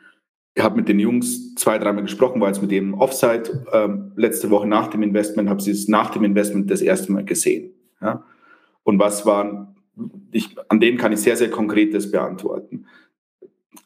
[0.55, 4.51] ich habe mit den Jungs zwei, dreimal gesprochen, war jetzt mit dem Offside ähm, letzte
[4.51, 7.73] Woche nach dem Investment, habe sie es nach dem Investment das erste Mal gesehen.
[8.01, 8.25] Ja?
[8.85, 9.75] Und was waren,
[10.31, 12.87] ich, an denen kann ich sehr, sehr konkretes beantworten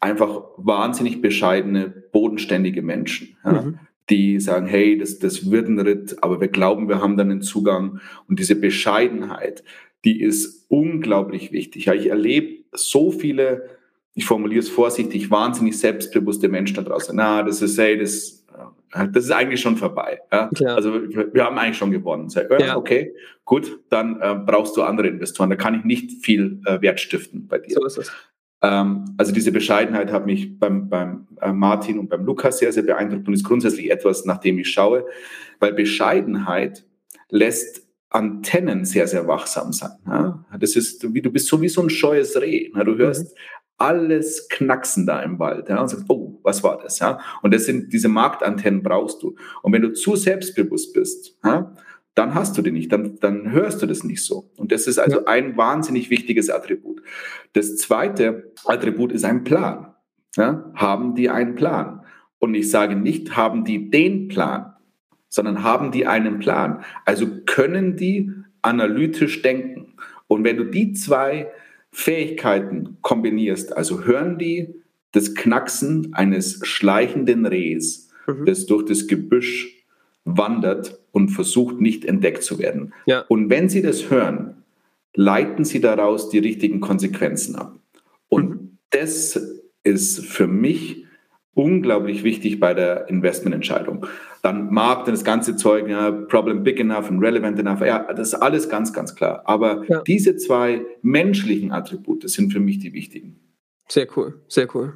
[0.04, 3.78] einfach wahnsinnig bescheidene, bodenständige Menschen, ja, mhm.
[4.10, 7.40] die sagen, hey, das, das wird ein Ritt, aber wir glauben, wir haben dann einen
[7.40, 8.00] Zugang.
[8.28, 9.64] Und diese Bescheidenheit,
[10.04, 11.86] die ist unglaublich wichtig.
[11.86, 13.70] Ja, ich erlebe so viele,
[14.12, 17.16] ich formuliere es vorsichtig, wahnsinnig selbstbewusste Menschen da draußen.
[17.16, 18.44] Na, das ist, hey, das,
[19.10, 20.20] das ist eigentlich schon vorbei.
[20.30, 20.50] Ja?
[20.66, 22.28] Also wir haben eigentlich schon gewonnen.
[22.28, 23.14] Sag, ja, okay,
[23.46, 25.48] gut, dann äh, brauchst du andere Investoren.
[25.48, 27.74] Da kann ich nicht viel äh, Wert stiften bei dir.
[27.74, 28.12] So ist es.
[28.64, 32.82] Ähm, also diese Bescheidenheit hat mich beim, beim äh, Martin und beim Lukas sehr, sehr
[32.82, 35.04] beeindruckt und ist grundsätzlich etwas, nach dem ich schaue,
[35.60, 36.86] weil Bescheidenheit
[37.28, 39.98] lässt Antennen sehr, sehr wachsam sein.
[40.06, 40.46] Ja?
[40.58, 42.70] Das ist, wie du bist so wie so ein scheues Reh.
[42.74, 42.84] Ja?
[42.84, 43.38] Du hörst mhm.
[43.76, 45.82] alles knacksen da im Wald ja?
[45.82, 47.00] und sagst, oh, was war das?
[47.00, 47.20] Ja?
[47.42, 49.36] Und das sind diese Marktantennen brauchst du.
[49.62, 51.74] Und wenn du zu selbstbewusst bist, ja,
[52.14, 54.50] dann hast du die nicht, dann, dann hörst du das nicht so.
[54.56, 55.26] Und das ist also ja.
[55.26, 57.02] ein wahnsinnig wichtiges Attribut.
[57.54, 59.94] Das zweite Attribut ist ein Plan.
[60.36, 60.70] Ja?
[60.74, 62.02] Haben die einen Plan?
[62.38, 64.74] Und ich sage nicht, haben die den Plan,
[65.28, 66.84] sondern haben die einen Plan.
[67.04, 68.30] Also können die
[68.62, 69.94] analytisch denken.
[70.28, 71.50] Und wenn du die zwei
[71.90, 74.74] Fähigkeiten kombinierst, also hören die
[75.12, 78.46] das Knacksen eines schleichenden Rehs, mhm.
[78.46, 79.83] das durch das Gebüsch
[80.24, 82.94] wandert und versucht nicht entdeckt zu werden.
[83.06, 83.24] Ja.
[83.28, 84.64] Und wenn sie das hören,
[85.14, 87.78] leiten sie daraus die richtigen Konsequenzen ab.
[88.28, 88.78] Und mhm.
[88.90, 89.40] das
[89.82, 91.04] ist für mich
[91.54, 94.06] unglaublich wichtig bei der Investmententscheidung.
[94.42, 98.34] Dann mag das ganze Zeug, ja, Problem big enough und relevant enough, ja, das ist
[98.34, 99.42] alles ganz, ganz klar.
[99.44, 100.02] Aber ja.
[100.02, 103.40] diese zwei menschlichen Attribute sind für mich die wichtigen.
[103.88, 104.94] Sehr cool, sehr cool.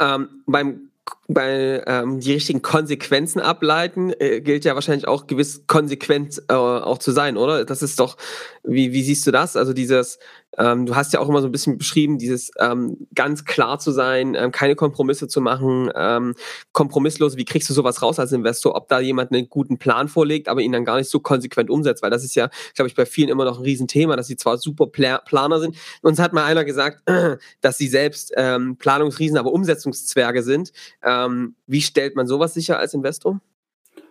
[0.00, 0.88] Ähm, beim
[1.34, 6.98] bei ähm, die richtigen Konsequenzen ableiten, äh, gilt ja wahrscheinlich auch gewiss konsequent äh, auch
[6.98, 7.64] zu sein, oder?
[7.64, 8.16] Das ist doch,
[8.62, 9.56] wie, wie siehst du das?
[9.56, 10.18] Also dieses,
[10.58, 13.90] ähm, du hast ja auch immer so ein bisschen beschrieben, dieses ähm, ganz klar zu
[13.90, 16.34] sein, ähm, keine Kompromisse zu machen, ähm,
[16.72, 20.48] kompromisslos, wie kriegst du sowas raus als Investor, ob da jemand einen guten Plan vorlegt,
[20.48, 23.06] aber ihn dann gar nicht so konsequent umsetzt, weil das ist ja, glaube ich, bei
[23.06, 25.76] vielen immer noch ein Riesenthema, dass sie zwar super Pla Planer sind.
[26.02, 27.02] Uns hat mal einer gesagt,
[27.62, 30.72] dass sie selbst ähm, Planungsriesen, aber Umsetzungszwerge sind.
[31.02, 31.21] Ähm,
[31.66, 33.40] wie stellt man sowas sicher als Investor?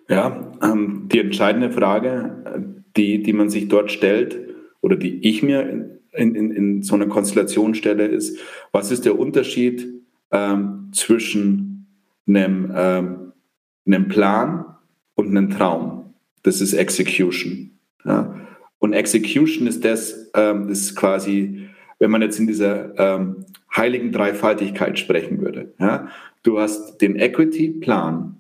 [0.10, 4.40] Ja, ähm, die entscheidende Frage, die, die man sich dort stellt
[4.82, 5.62] oder die ich mir
[6.14, 8.38] in, in, in so einer Konstellation stelle, ist,
[8.72, 9.88] was ist der Unterschied
[10.32, 11.88] ähm, zwischen
[12.28, 13.32] einem, ähm,
[13.86, 14.66] einem Plan
[15.16, 16.14] und einem Traum?
[16.44, 17.72] Das ist Execution.
[18.04, 18.36] Ja?
[18.80, 21.70] Und Execution ist das, ähm, ist quasi,
[22.00, 25.74] wenn man jetzt in dieser ähm, heiligen Dreifaltigkeit sprechen würde.
[25.80, 26.08] Ja?
[26.44, 28.38] Du hast den Equity-Plan,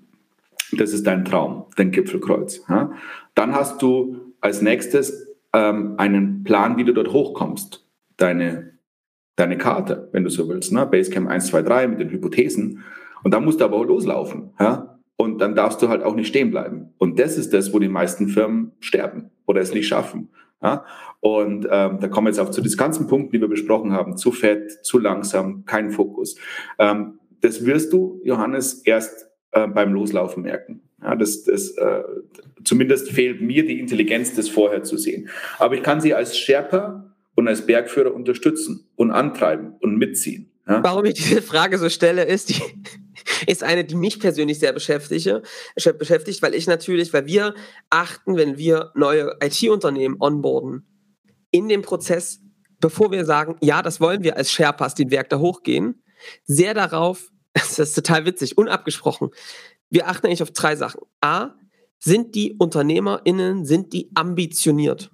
[0.74, 2.64] das ist dein Traum, dein Gipfelkreuz.
[2.70, 2.92] Ja?
[3.36, 7.88] Dann hast du als nächstes ähm, einen Plan, wie du dort hochkommst.
[8.18, 8.74] Deine,
[9.36, 10.72] deine Karte, wenn du so willst.
[10.72, 10.86] Ne?
[10.86, 12.84] Basecamp 1, 2, 3 mit den Hypothesen.
[13.24, 14.52] Und dann musst du aber auch loslaufen.
[14.60, 15.00] Ja?
[15.16, 16.94] Und dann darfst du halt auch nicht stehen bleiben.
[16.98, 20.30] Und das ist das, wo die meisten Firmen sterben oder es nicht schaffen.
[20.62, 20.86] Ja?
[21.22, 24.18] Und ähm, da kommen wir jetzt auch zu diesen ganzen Punkten, die wir besprochen haben.
[24.18, 26.36] Zu fett, zu langsam, kein Fokus.
[26.80, 30.82] Ähm, das wirst du, Johannes, erst äh, beim Loslaufen merken.
[31.02, 32.04] Ja, das, das, äh,
[32.64, 35.30] zumindest fehlt mir die Intelligenz, das vorher zu sehen.
[35.60, 40.52] Aber ich kann sie als Sherpa und als Bergführer unterstützen und antreiben und mitziehen.
[40.68, 40.84] Ja?
[40.84, 42.62] Warum ich diese Frage so stelle, ist, die,
[43.48, 45.44] ist eine, die mich persönlich sehr beschäftige,
[45.76, 47.54] beschäftigt, weil ich natürlich, weil wir
[47.90, 50.86] achten, wenn wir neue IT-Unternehmen onboarden,
[51.52, 52.40] in dem Prozess,
[52.80, 56.04] bevor wir sagen, ja, das wollen wir als Sherpas den Werk da hochgehen,
[56.44, 59.30] sehr darauf, das ist total witzig, unabgesprochen,
[59.90, 61.02] wir achten eigentlich auf drei Sachen.
[61.20, 61.54] A,
[62.00, 65.12] sind die UnternehmerInnen, sind die ambitioniert?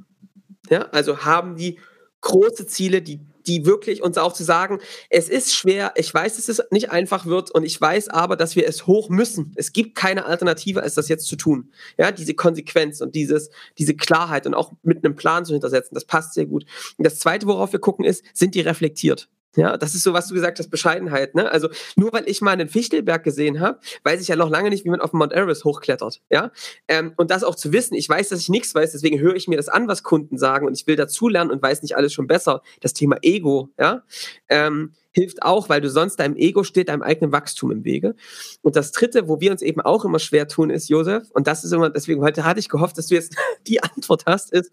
[0.70, 1.80] Ja, also haben die
[2.22, 4.80] große Ziele, die, die wirklich uns auch zu sagen,
[5.10, 8.56] es ist schwer, ich weiß, dass es nicht einfach wird und ich weiß aber, dass
[8.56, 9.54] wir es hoch müssen.
[9.56, 11.72] Es gibt keine Alternative, als das jetzt zu tun.
[11.98, 16.06] Ja, diese Konsequenz und dieses, diese Klarheit und auch mit einem Plan zu hintersetzen, das
[16.06, 16.66] passt sehr gut.
[16.98, 19.30] Und das zweite, worauf wir gucken, ist, sind die reflektiert?
[19.58, 21.34] Ja, das ist so, was du gesagt hast, Bescheidenheit.
[21.34, 21.52] Ne?
[21.52, 24.86] Also nur weil ich mal einen Fichtelberg gesehen habe, weiß ich ja noch lange nicht,
[24.86, 26.22] wie man auf Mount Everest hochklettert.
[26.30, 26.52] Ja,
[26.88, 27.96] ähm, und das auch zu wissen.
[27.96, 30.68] Ich weiß, dass ich nichts weiß, deswegen höre ich mir das an, was Kunden sagen,
[30.68, 32.62] und ich will dazulernen und weiß nicht alles schon besser.
[32.82, 34.04] Das Thema Ego, ja,
[34.48, 38.16] ähm, hilft auch, weil du sonst deinem Ego steht, deinem eigenen Wachstum im Wege.
[38.62, 41.32] Und das Dritte, wo wir uns eben auch immer schwer tun, ist Josef.
[41.32, 43.36] Und das ist immer, deswegen heute hatte ich gehofft, dass du jetzt
[43.68, 44.72] die Antwort hast, ist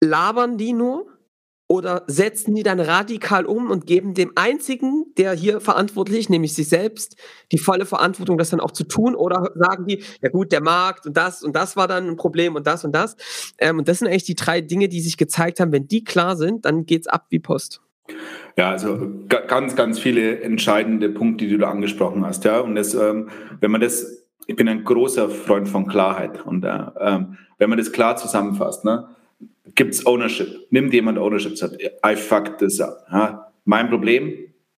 [0.00, 1.06] labern die nur?
[1.70, 6.68] Oder setzen die dann radikal um und geben dem einzigen, der hier verantwortlich nämlich sich
[6.68, 7.14] selbst,
[7.52, 9.14] die volle Verantwortung, das dann auch zu tun?
[9.14, 12.56] Oder sagen die, ja gut, der Markt und das und das war dann ein Problem
[12.56, 13.16] und das und das.
[13.58, 15.70] Ähm, und das sind eigentlich die drei Dinge, die sich gezeigt haben.
[15.70, 17.80] Wenn die klar sind, dann geht's ab wie Post.
[18.56, 22.44] Ja, also ganz, ganz viele entscheidende Punkte, die du angesprochen hast.
[22.44, 23.28] Ja, und das, ähm,
[23.60, 26.44] wenn man das, ich bin ein großer Freund von Klarheit.
[26.44, 29.06] Und äh, ähm, wenn man das klar zusammenfasst, ne?
[29.74, 30.66] Gibt es Ownership.
[30.70, 33.04] Nimmt jemand Ownership, sagt, I fucked this up.
[33.10, 34.32] Ja, mein Problem,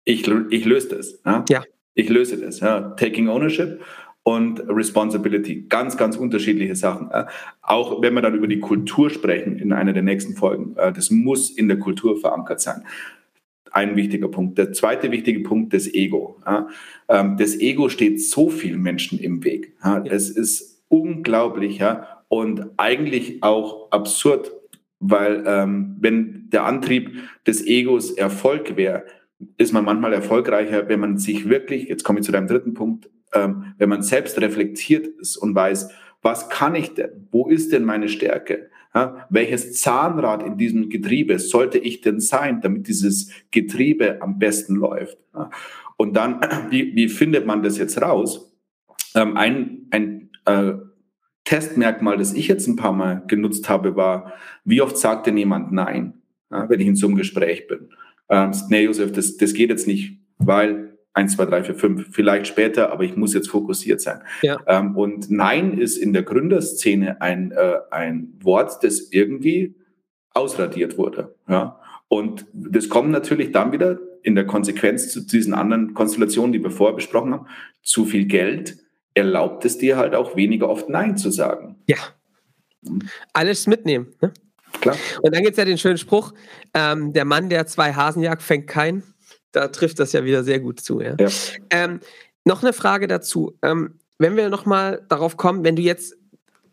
[0.03, 1.19] ich, ich löse das.
[1.25, 1.45] Ja?
[1.49, 1.63] ja.
[1.93, 2.59] Ich löse das.
[2.59, 2.91] Ja?
[2.91, 3.81] Taking Ownership
[4.23, 5.65] und Responsibility.
[5.67, 7.09] Ganz, ganz unterschiedliche Sachen.
[7.61, 11.09] Auch wenn wir dann über die Kultur sprechen in einer der nächsten Folgen, äh, das
[11.09, 12.83] muss in der Kultur verankert sein.
[13.71, 14.57] Ein wichtiger Punkt.
[14.57, 16.41] Der zweite wichtige Punkt, das Ego.
[17.07, 19.73] Ähm, das Ego steht so vielen Menschen im Weg.
[20.05, 21.81] Es ist unglaublich
[22.27, 24.51] und eigentlich auch absurd
[25.01, 27.11] weil ähm, wenn der Antrieb
[27.45, 29.05] des Egos Erfolg wäre,
[29.57, 33.09] ist man manchmal erfolgreicher, wenn man sich wirklich, jetzt komme ich zu deinem dritten Punkt,
[33.33, 35.89] ähm, wenn man selbst reflektiert ist und weiß,
[36.21, 37.27] was kann ich denn?
[37.31, 38.69] Wo ist denn meine Stärke?
[38.93, 44.75] Ja, welches Zahnrad in diesem Getriebe sollte ich denn sein, damit dieses Getriebe am besten
[44.75, 45.17] läuft?
[45.33, 45.49] Ja,
[45.97, 48.53] und dann, wie, wie findet man das jetzt raus?
[49.15, 50.73] Ähm, ein ein äh,
[51.51, 54.31] Testmerkmal, das ich jetzt ein paar Mal genutzt habe, war,
[54.63, 56.13] wie oft sagt denn jemand Nein,
[56.49, 57.89] ja, wenn ich in so einem Gespräch bin?
[58.29, 62.47] Ähm, nee, Josef, das, das geht jetzt nicht, weil 1, 2, 3, 4, 5, vielleicht
[62.47, 64.21] später, aber ich muss jetzt fokussiert sein.
[64.43, 64.61] Ja.
[64.65, 69.75] Ähm, und Nein ist in der Gründerszene ein, äh, ein Wort, das irgendwie
[70.33, 71.35] ausradiert wurde.
[71.49, 71.81] Ja?
[72.07, 76.71] Und das kommt natürlich dann wieder in der Konsequenz zu diesen anderen Konstellationen, die wir
[76.71, 77.47] vorher besprochen haben.
[77.83, 78.77] Zu viel Geld
[79.13, 81.77] erlaubt es dir halt auch weniger oft Nein zu sagen.
[81.87, 81.97] Ja.
[83.33, 84.13] Alles mitnehmen.
[84.21, 84.33] Ne?
[84.79, 84.95] Klar.
[85.21, 86.33] Und dann gibt es ja den schönen Spruch,
[86.73, 89.03] ähm, der Mann, der zwei Hasen jagt, fängt keinen
[89.51, 91.01] da trifft das ja wieder sehr gut zu.
[91.01, 91.15] Ja?
[91.19, 91.29] ja.
[91.69, 91.99] Ähm,
[92.45, 93.57] noch eine Frage dazu.
[93.61, 96.15] Ähm, wenn wir nochmal darauf kommen, wenn du jetzt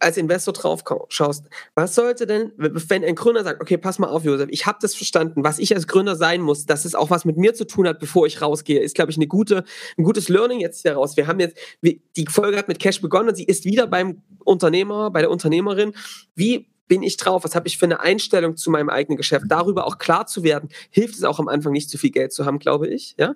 [0.01, 4.25] als Investor drauf schaust, was sollte denn, wenn ein Gründer sagt, okay, pass mal auf,
[4.25, 7.25] Josef, ich habe das verstanden, was ich als Gründer sein muss, dass es auch was
[7.25, 9.65] mit mir zu tun hat, bevor ich rausgehe, ist, glaube ich, eine gute,
[9.97, 11.17] ein gutes Learning jetzt daraus.
[11.17, 15.11] Wir haben jetzt, die Folge hat mit Cash begonnen und sie ist wieder beim Unternehmer,
[15.11, 15.93] bei der Unternehmerin.
[16.35, 17.45] Wie bin ich drauf?
[17.45, 19.45] Was habe ich für eine Einstellung zu meinem eigenen Geschäft?
[19.49, 22.47] Darüber auch klar zu werden, hilft es auch am Anfang nicht zu viel Geld zu
[22.47, 23.15] haben, glaube ich.
[23.19, 23.35] Ja?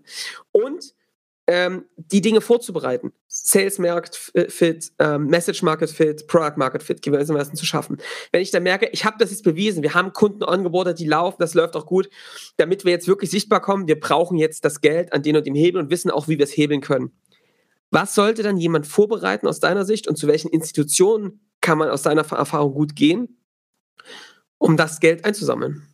[0.53, 0.95] Und
[1.47, 3.13] ähm, die Dinge vorzubereiten.
[3.27, 4.17] Sales Market
[4.49, 7.99] Fit, ähm, Message Market Fit, Product Market Fit gewissermaßen zu schaffen.
[8.31, 11.37] Wenn ich dann merke, ich habe das jetzt bewiesen, wir haben Kunden angebordet, die laufen,
[11.41, 12.09] das läuft auch gut,
[12.59, 15.55] damit wir jetzt wirklich sichtbar kommen, wir brauchen jetzt das Geld an den und dem
[15.55, 17.13] Hebel und wissen auch, wie wir es hebeln können.
[17.91, 22.03] Was sollte dann jemand vorbereiten aus deiner Sicht und zu welchen Institutionen kann man aus
[22.03, 23.41] deiner Erfahrung gut gehen,
[24.59, 25.92] um das Geld einzusammeln?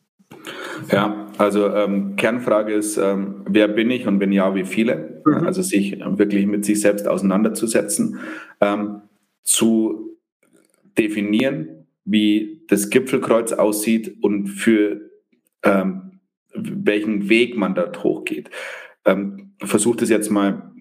[0.92, 5.22] Ja, also ähm, Kernfrage ist, ähm, wer bin ich und wenn ja, wie viele?
[5.24, 5.46] Mhm.
[5.46, 8.18] Also sich wirklich mit sich selbst auseinanderzusetzen,
[8.60, 9.02] ähm,
[9.42, 10.16] zu
[10.96, 15.10] definieren, wie das Gipfelkreuz aussieht und für
[15.62, 16.20] ähm,
[16.54, 18.50] welchen Weg man dort hochgeht.
[19.04, 20.72] Ähm, Versuche das jetzt mal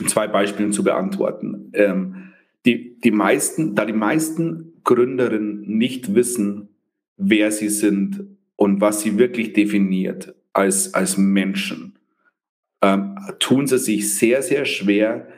[0.00, 1.70] in zwei Beispielen zu beantworten.
[1.74, 2.32] Ähm,
[2.66, 6.68] die, die meisten, da die meisten Gründerinnen nicht wissen,
[7.16, 8.33] wer sie sind
[8.64, 11.98] und was sie wirklich definiert als, als Menschen,
[12.80, 15.28] ähm, tun sie sich sehr, sehr schwer,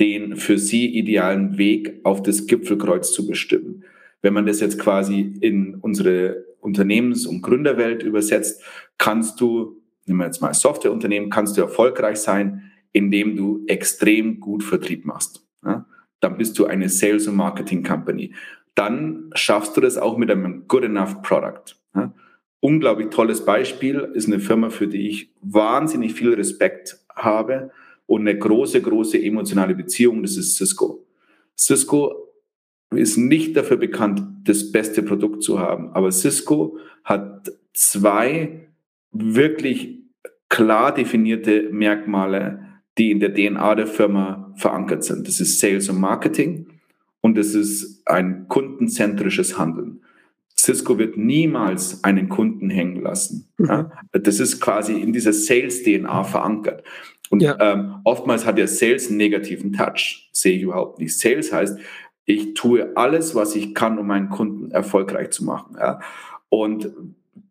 [0.00, 3.84] den für sie idealen Weg auf das Gipfelkreuz zu bestimmen.
[4.22, 8.62] Wenn man das jetzt quasi in unsere Unternehmens- und Gründerwelt übersetzt,
[8.96, 14.64] kannst du, nehmen wir jetzt mal Softwareunternehmen, kannst du erfolgreich sein, indem du extrem gut
[14.64, 15.46] Vertrieb machst.
[15.62, 15.84] Ja?
[16.20, 18.32] Dann bist du eine Sales- und Marketing-Company
[18.74, 21.76] dann schaffst du das auch mit einem Good Enough Product.
[21.94, 22.12] Ja?
[22.64, 27.70] Unglaublich tolles Beispiel ist eine Firma, für die ich wahnsinnig viel Respekt habe
[28.06, 30.22] und eine große, große emotionale Beziehung.
[30.22, 31.04] Das ist Cisco.
[31.58, 32.32] Cisco
[32.90, 38.70] ist nicht dafür bekannt, das beste Produkt zu haben, aber Cisco hat zwei
[39.12, 39.98] wirklich
[40.48, 42.60] klar definierte Merkmale,
[42.96, 45.28] die in der DNA der Firma verankert sind.
[45.28, 46.68] Das ist Sales und Marketing
[47.20, 50.00] und es ist ein kundenzentrisches Handeln.
[50.64, 53.52] Cisco wird niemals einen Kunden hängen lassen.
[53.58, 53.66] Mhm.
[53.66, 53.90] Ja?
[54.12, 56.82] Das ist quasi in dieser Sales-DNA verankert.
[57.30, 57.56] Und ja.
[57.60, 60.30] ähm, oftmals hat ja Sales einen negativen Touch.
[60.32, 61.18] Sehe ich überhaupt nicht.
[61.18, 61.78] Sales heißt,
[62.24, 65.76] ich tue alles, was ich kann, um meinen Kunden erfolgreich zu machen.
[65.78, 66.00] Ja?
[66.48, 66.92] Und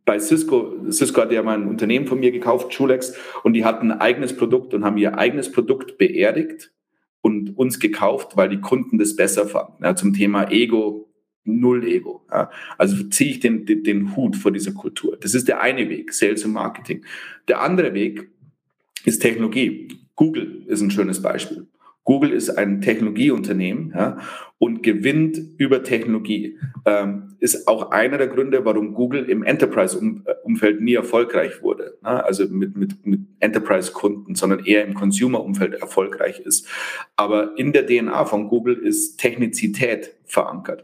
[0.05, 3.91] bei Cisco, Cisco hat ja mal ein Unternehmen von mir gekauft, Chulex, und die hatten
[3.91, 6.71] ein eigenes Produkt und haben ihr eigenes Produkt beerdigt
[7.21, 9.83] und uns gekauft, weil die Kunden das besser fanden.
[9.83, 11.12] Ja, zum Thema Ego,
[11.45, 12.25] null Ego.
[12.31, 12.49] Ja.
[12.77, 15.17] Also ziehe ich den, den, den Hut vor dieser Kultur.
[15.19, 17.05] Das ist der eine Weg, Sales und Marketing.
[17.47, 18.29] Der andere Weg
[19.05, 19.87] ist Technologie.
[20.15, 21.67] Google ist ein schönes Beispiel.
[22.05, 24.17] Google ist ein Technologieunternehmen ja,
[24.57, 26.59] und gewinnt über Technologie.
[26.85, 31.97] Ähm, ist auch einer der Gründe, warum Google im Enterprise-Umfeld nie erfolgreich wurde.
[32.01, 32.23] Ne?
[32.23, 36.67] Also mit, mit, mit Enterprise-Kunden, sondern eher im Consumer-Umfeld erfolgreich ist.
[37.15, 40.83] Aber in der DNA von Google ist Technizität verankert.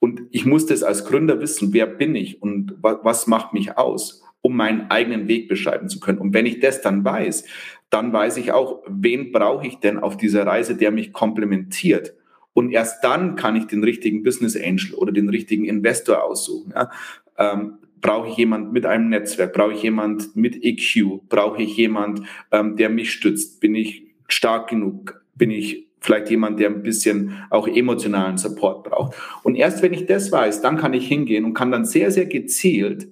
[0.00, 4.22] Und ich muss das als Gründer wissen, wer bin ich und was, macht mich aus,
[4.40, 6.18] um meinen eigenen Weg beschreiben zu können.
[6.18, 7.44] Und wenn ich das dann weiß,
[7.90, 12.14] dann weiß ich auch, wen brauche ich denn auf dieser Reise, der mich komplementiert.
[12.52, 16.72] Und erst dann kann ich den richtigen Business Angel oder den richtigen Investor aussuchen.
[16.74, 16.90] Ja.
[17.36, 19.52] Ähm, brauche ich jemand mit einem Netzwerk?
[19.52, 21.28] Brauche ich jemand mit EQ?
[21.28, 22.22] Brauche ich jemand,
[22.52, 23.60] ähm, der mich stützt?
[23.60, 25.24] Bin ich stark genug?
[25.34, 29.16] Bin ich vielleicht jemand, der ein bisschen auch emotionalen Support braucht.
[29.42, 32.26] Und erst wenn ich das weiß, dann kann ich hingehen und kann dann sehr, sehr
[32.26, 33.08] gezielt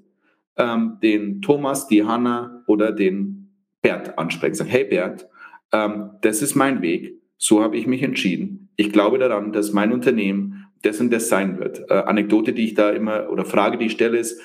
[0.57, 4.55] ähm, den Thomas, die Hanna oder den Bert ansprechen.
[4.55, 5.29] Sagen, hey Bert,
[5.73, 8.71] ähm, das ist mein Weg, so habe ich mich entschieden.
[8.77, 11.91] Ich glaube daran, dass mein Unternehmen das und das sein wird.
[11.91, 14.41] Äh, Anekdote, die ich da immer oder Frage, die ich stelle, ist,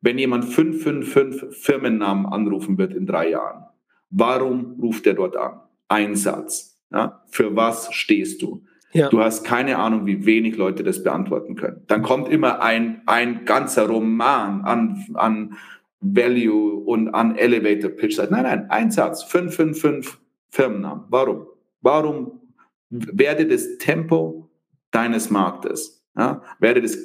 [0.00, 3.64] wenn jemand 555 Firmennamen anrufen wird in drei Jahren,
[4.10, 5.60] warum ruft er dort an?
[5.88, 6.75] Einsatz.
[6.96, 7.22] Ja?
[7.26, 8.64] Für was stehst du?
[8.92, 9.10] Ja.
[9.10, 11.82] Du hast keine Ahnung, wie wenig Leute das beantworten können.
[11.86, 15.56] Dann kommt immer ein, ein ganzer Roman an, an
[16.00, 18.16] Value und an Elevator Pitch.
[18.18, 20.18] Nein, nein, ein Satz, 555
[20.48, 21.04] Firmennamen.
[21.10, 21.46] Warum?
[21.82, 22.40] Warum
[22.88, 24.48] werde das Tempo
[24.90, 26.02] deines Marktes?
[26.16, 26.40] Ja?
[26.58, 26.96] Werde das,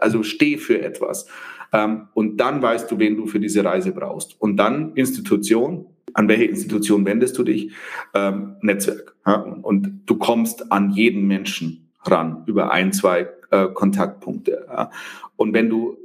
[0.00, 1.26] also steh für etwas.
[1.72, 4.38] Ähm, und dann weißt du, wen du für diese Reise brauchst.
[4.38, 7.72] Und dann Institution, an welche Institution wendest du dich?
[8.14, 9.16] Ähm, Netzwerk.
[9.26, 9.40] Ja?
[9.40, 14.66] Und du kommst an jeden Menschen ran über ein, zwei äh, Kontaktpunkte.
[14.68, 14.90] Ja?
[15.36, 15.96] Und wenn du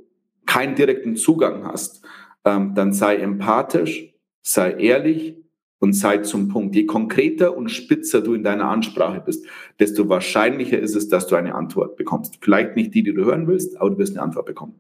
[0.46, 2.04] keinen direkten Zugang hast,
[2.46, 5.38] ähm, dann sei empathisch, sei ehrlich
[5.80, 6.76] und sei zum Punkt.
[6.76, 9.46] Je konkreter und spitzer du in deiner Ansprache bist,
[9.80, 12.38] desto wahrscheinlicher ist es, dass du eine Antwort bekommst.
[12.42, 14.76] Vielleicht nicht die, die du hören willst, aber du wirst eine Antwort bekommen.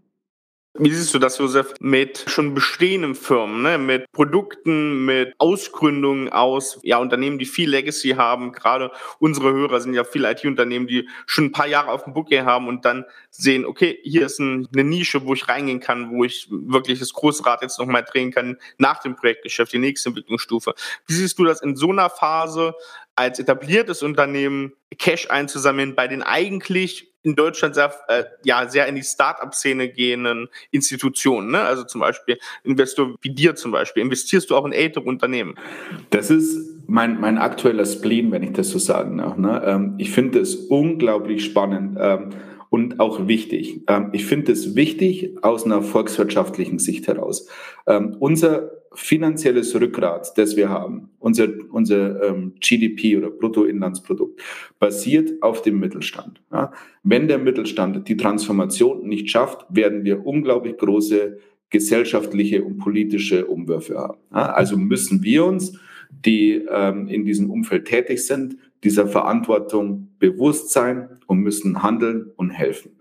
[0.75, 3.77] Wie siehst du das, Josef, mit schon bestehenden Firmen, ne?
[3.77, 8.53] mit Produkten, mit Ausgründungen aus ja, Unternehmen, die viel Legacy haben?
[8.53, 12.41] Gerade unsere Hörer sind ja viele IT-Unternehmen, die schon ein paar Jahre auf dem Bouquet
[12.41, 16.23] haben und dann sehen, okay, hier ist ein, eine Nische, wo ich reingehen kann, wo
[16.23, 20.73] ich wirklich das große Rad jetzt nochmal drehen kann nach dem Projektgeschäft, die nächste Entwicklungsstufe.
[21.05, 22.73] Wie siehst du das in so einer Phase
[23.15, 28.95] als etabliertes Unternehmen Cash einzusammeln bei den eigentlich in Deutschland sehr, äh, ja, sehr in
[28.95, 31.51] die Start-up-Szene gehenden Institutionen.
[31.51, 31.61] Ne?
[31.61, 34.03] Also zum Beispiel Investor wie dir zum Beispiel.
[34.03, 35.55] Investierst du auch in ältere Unternehmen?
[36.09, 39.37] Das ist mein, mein aktueller Spleen, wenn ich das so sagen darf.
[39.37, 39.63] Ne?
[39.65, 41.97] Ähm, ich finde es unglaublich spannend.
[41.99, 42.29] Ähm,
[42.73, 43.81] und auch wichtig.
[43.87, 47.47] Ähm, ich finde es wichtig aus einer volkswirtschaftlichen Sicht heraus.
[47.85, 54.41] Ähm, unser finanzielles Rückgrat, das wir haben, unser, unser ähm, GDP oder Bruttoinlandsprodukt,
[54.79, 56.41] basiert auf dem Mittelstand.
[56.51, 56.71] Ja?
[57.03, 61.37] Wenn der Mittelstand die Transformation nicht schafft, werden wir unglaublich große
[61.69, 64.17] gesellschaftliche und politische Umwürfe haben.
[64.31, 64.51] Ja?
[64.51, 65.77] Also müssen wir uns,
[66.09, 72.49] die ähm, in diesem Umfeld tätig sind, dieser Verantwortung bewusst sein und müssen handeln und
[72.49, 72.99] helfen.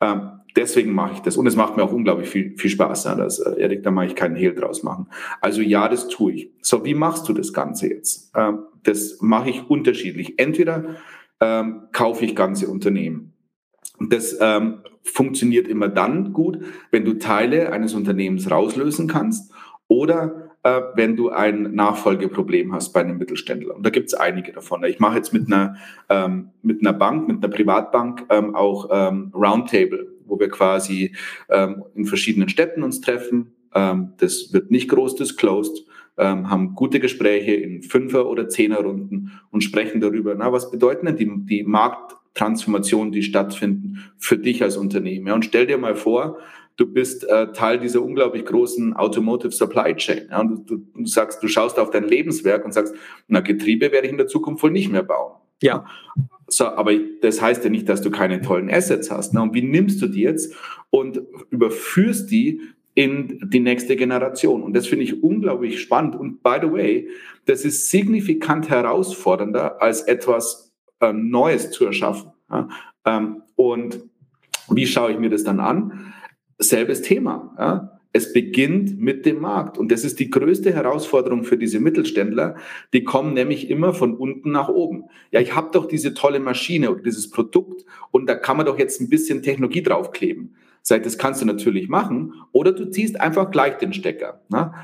[0.00, 1.36] Ähm, deswegen mache ich das.
[1.36, 3.04] Und es macht mir auch unglaublich viel, viel Spaß.
[3.04, 5.08] Ja, das, äh, Erik, da mache ich keinen Hehl draus machen.
[5.40, 6.50] Also ja, das tue ich.
[6.60, 8.32] So, wie machst du das Ganze jetzt?
[8.36, 10.38] Ähm, das mache ich unterschiedlich.
[10.38, 10.96] Entweder
[11.40, 13.32] ähm, kaufe ich ganze Unternehmen.
[14.00, 16.58] Das ähm, funktioniert immer dann gut,
[16.90, 19.52] wenn du Teile eines Unternehmens rauslösen kannst
[19.88, 23.74] oder äh, wenn du ein Nachfolgeproblem hast bei einem Mittelständler.
[23.74, 24.84] Und da gibt es einige davon.
[24.84, 25.76] Ich mache jetzt mit einer,
[26.08, 31.14] ähm, mit einer Bank, mit einer Privatbank ähm, auch ähm, Roundtable, wo wir quasi
[31.48, 33.54] ähm, in verschiedenen Städten uns treffen.
[33.74, 35.84] Ähm, das wird nicht groß disclosed,
[36.16, 41.16] ähm, haben gute Gespräche in Fünfer- oder Zehner-Runden und sprechen darüber, na, was bedeuten denn
[41.16, 45.26] die, die Markttransformationen, die stattfinden für dich als Unternehmen?
[45.26, 46.38] Ja, und stell dir mal vor,
[46.82, 50.26] du bist äh, Teil dieser unglaublich großen Automotive Supply Chain.
[50.30, 52.92] Ja, und du, du, sagst, du schaust auf dein Lebenswerk und sagst,
[53.28, 55.36] na, Getriebe werde ich in der Zukunft wohl nicht mehr bauen.
[55.62, 55.86] Ja.
[56.48, 59.32] So, aber das heißt ja nicht, dass du keine tollen Assets hast.
[59.32, 59.40] Ne?
[59.40, 60.54] Und wie nimmst du die jetzt
[60.90, 62.60] und überführst die
[62.94, 64.64] in die nächste Generation?
[64.64, 66.16] Und das finde ich unglaublich spannend.
[66.16, 67.08] Und by the way,
[67.44, 72.32] das ist signifikant herausfordernder, als etwas äh, Neues zu erschaffen.
[72.50, 72.68] Ja?
[73.04, 74.00] Ähm, und
[74.68, 76.12] wie schaue ich mir das dann an?
[76.58, 77.54] Selbes Thema.
[77.58, 77.98] Ja?
[78.12, 79.78] Es beginnt mit dem Markt.
[79.78, 82.56] Und das ist die größte Herausforderung für diese Mittelständler.
[82.92, 85.04] Die kommen nämlich immer von unten nach oben.
[85.30, 88.78] Ja, ich habe doch diese tolle Maschine oder dieses Produkt und da kann man doch
[88.78, 90.54] jetzt ein bisschen Technologie draufkleben.
[90.82, 92.34] Seit das kannst du natürlich machen.
[92.52, 94.42] Oder du ziehst einfach gleich den Stecker.
[94.50, 94.74] Ne?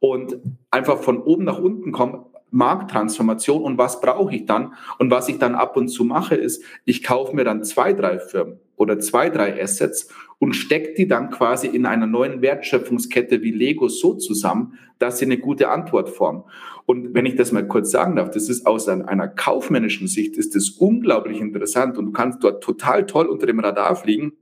[0.00, 0.36] Und
[0.70, 2.26] einfach von oben nach unten kommen.
[2.50, 4.74] Markttransformation und was brauche ich dann?
[4.98, 8.20] Und was ich dann ab und zu mache, ist, ich kaufe mir dann zwei, drei
[8.20, 10.08] Firmen oder zwei, drei Assets
[10.44, 15.24] und steckt die dann quasi in einer neuen Wertschöpfungskette wie Lego so zusammen, dass sie
[15.24, 16.42] eine gute Antwort formen.
[16.84, 20.54] Und wenn ich das mal kurz sagen darf, das ist aus einer kaufmännischen Sicht ist
[20.54, 24.34] das unglaublich interessant und du kannst dort total toll unter dem Radar fliegen.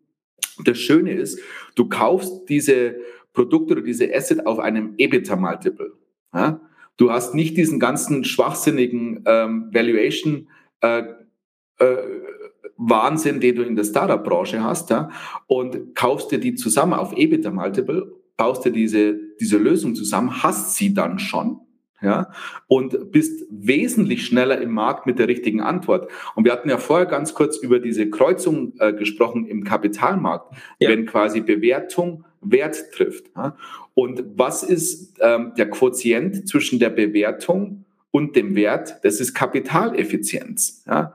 [0.64, 1.38] Das Schöne ist,
[1.76, 2.96] du kaufst diese
[3.32, 5.92] Produkte oder diese Asset auf einem EBITDA-Multiple.
[6.34, 6.60] Ja?
[6.96, 10.48] Du hast nicht diesen ganzen schwachsinnigen ähm, Valuation
[10.80, 11.04] äh,
[11.78, 11.96] äh,
[12.76, 15.10] Wahnsinn, den du in der Startup-Branche hast, ja,
[15.46, 20.74] und kaufst dir die zusammen auf EBITDA Multiple, baust dir diese, diese Lösung zusammen, hast
[20.74, 21.60] sie dann schon,
[22.00, 22.30] ja,
[22.66, 26.10] und bist wesentlich schneller im Markt mit der richtigen Antwort.
[26.34, 30.88] Und wir hatten ja vorher ganz kurz über diese Kreuzung äh, gesprochen im Kapitalmarkt, ja.
[30.88, 33.30] wenn quasi Bewertung Wert trifft.
[33.36, 33.56] Ja.
[33.94, 38.96] Und was ist ähm, der Quotient zwischen der Bewertung und dem Wert?
[39.02, 40.82] Das ist Kapitaleffizienz.
[40.86, 41.14] Ja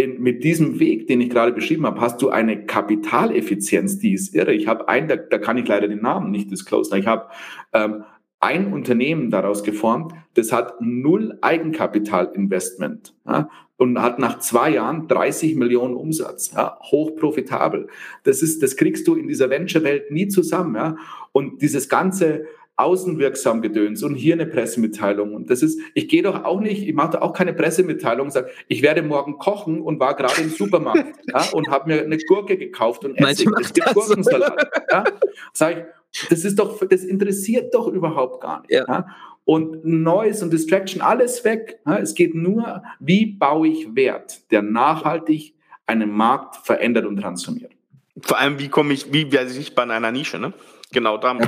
[0.00, 4.34] in, mit diesem Weg, den ich gerade beschrieben habe, hast du eine Kapitaleffizienz, die ist
[4.34, 4.54] irre.
[4.54, 6.98] Ich habe ein, da, da kann ich leider den Namen nicht disclosen.
[6.98, 7.26] Ich habe
[7.74, 8.04] ähm,
[8.40, 15.56] ein Unternehmen daraus geformt, das hat null Eigenkapitalinvestment ja, und hat nach zwei Jahren 30
[15.56, 17.88] Millionen Umsatz, ja, hochprofitabel.
[18.24, 20.76] Das ist, das kriegst du in dieser Venture-Welt nie zusammen.
[20.76, 20.96] Ja.
[21.32, 22.46] Und dieses ganze
[22.80, 25.34] außenwirksam Gedöns und hier eine Pressemitteilung.
[25.34, 28.50] Und das ist, ich gehe doch auch nicht, ich mache auch keine Pressemitteilung und sage,
[28.68, 32.56] ich werde morgen kochen und war gerade im Supermarkt ja, und habe mir eine Gurke
[32.56, 34.70] gekauft und esse es gibt Gurkensalat.
[34.90, 35.04] Ja.
[35.52, 35.76] Sag
[36.12, 38.72] ich, das ist doch, das interessiert doch überhaupt gar nicht.
[38.72, 38.84] Ja.
[38.88, 39.06] ja.
[39.44, 41.80] Und Noise und Distraction, alles weg.
[41.86, 41.98] Ja.
[41.98, 45.54] Es geht nur, wie baue ich Wert, der nachhaltig
[45.86, 47.72] einen Markt verändert und transformiert.
[48.20, 50.52] Vor allem, wie komme ich, wie werde ich sichtbar in einer Nische, ne?
[50.92, 51.38] Genau da.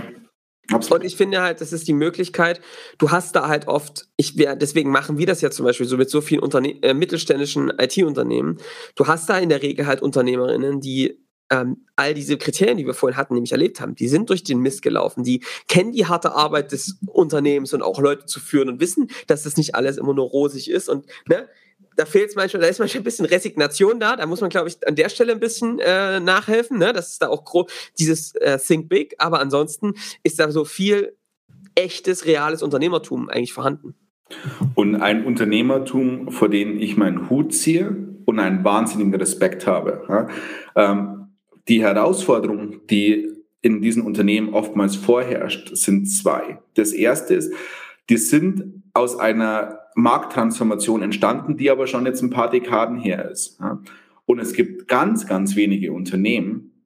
[0.73, 1.03] Absolut.
[1.03, 2.61] Und ich finde halt, das ist die Möglichkeit,
[2.99, 5.97] du hast da halt oft, ich wär, deswegen machen wir das ja zum Beispiel so
[5.97, 8.59] mit so vielen Unterne äh, mittelständischen IT-Unternehmen.
[8.95, 12.95] Du hast da in der Regel halt Unternehmerinnen, die ähm, all diese Kriterien, die wir
[12.95, 16.33] vorhin hatten, nämlich erlebt haben, die sind durch den Mist gelaufen, die kennen die harte
[16.33, 20.15] Arbeit des Unternehmens und auch Leute zu führen und wissen, dass das nicht alles immer
[20.15, 21.49] nur rosig ist und ne,
[21.97, 24.17] da fehlt es manchmal, da ist manchmal ein bisschen Resignation da.
[24.17, 26.79] Da muss man, glaube ich, an der Stelle ein bisschen äh, nachhelfen.
[26.79, 26.93] Ne?
[26.93, 29.15] Das ist da auch groß, dieses äh, Think Big.
[29.19, 31.17] Aber ansonsten ist da so viel
[31.75, 33.95] echtes, reales Unternehmertum eigentlich vorhanden.
[34.75, 40.05] Und ein Unternehmertum, vor dem ich meinen Hut ziehe und einen wahnsinnigen Respekt habe.
[40.09, 40.29] Ja?
[40.75, 41.29] Ähm,
[41.69, 43.29] die Herausforderung, die
[43.61, 46.59] in diesen Unternehmen oftmals vorherrscht, sind zwei.
[46.75, 47.53] Das erste ist,
[48.11, 53.59] die sind aus einer Markttransformation entstanden, die aber schon jetzt ein paar Dekaden her ist.
[54.27, 56.85] Und es gibt ganz, ganz wenige Unternehmen,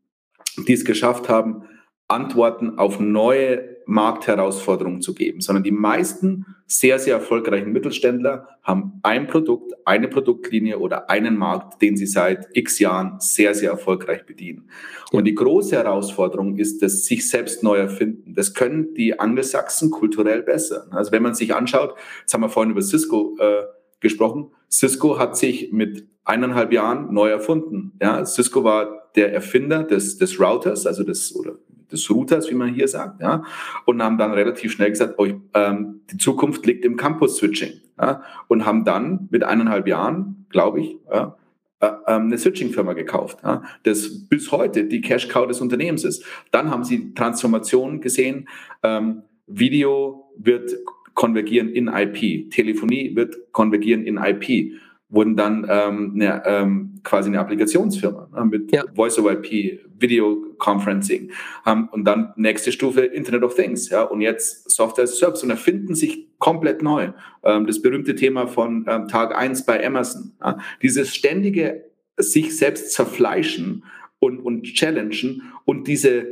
[0.66, 1.62] die es geschafft haben,
[2.09, 9.28] Antworten auf neue Marktherausforderungen zu geben, sondern die meisten sehr, sehr erfolgreichen Mittelständler haben ein
[9.28, 14.68] Produkt, eine Produktlinie oder einen Markt, den sie seit x Jahren sehr, sehr erfolgreich bedienen.
[15.12, 18.34] Und die große Herausforderung ist das sich selbst neu erfinden.
[18.34, 20.89] Das können die Angelsachsen kulturell besser.
[20.91, 23.62] Also wenn man sich anschaut, jetzt haben wir vorhin über Cisco äh,
[24.01, 27.93] gesprochen, Cisco hat sich mit eineinhalb Jahren neu erfunden.
[28.03, 31.57] Ja, Cisco war der Erfinder des, des Routers, also des, oder
[31.93, 33.43] des Routers, wie man hier sagt, ja,
[33.84, 38.66] und haben dann relativ schnell gesagt, oh, ähm, die Zukunft liegt im Campus-Switching, ja, und
[38.66, 41.37] haben dann mit eineinhalb Jahren, glaube ich, ja,
[41.80, 46.24] äh, ähm, eine Switching-Firma gekauft, ja, das bis heute die Cash-Cow des Unternehmens ist.
[46.51, 48.49] Dann haben sie Transformationen gesehen,
[48.82, 50.74] ähm, Video wird
[51.14, 54.76] konvergieren in IP, Telefonie wird konvergieren in IP
[55.09, 58.84] wurden dann ähm, eine, ähm, quasi eine Applikationsfirma ne, mit ja.
[58.95, 61.30] Voice over IP, Video Conferencing
[61.66, 65.42] ähm, und dann nächste Stufe Internet of Things ja und jetzt Software as a Service
[65.42, 67.12] und erfinden sich komplett neu.
[67.42, 70.32] Ähm, das berühmte Thema von ähm, Tag eins bei Amazon.
[70.40, 71.84] Ja, dieses ständige
[72.16, 73.84] sich selbst zerfleischen
[74.18, 76.26] und, und challengen und diese,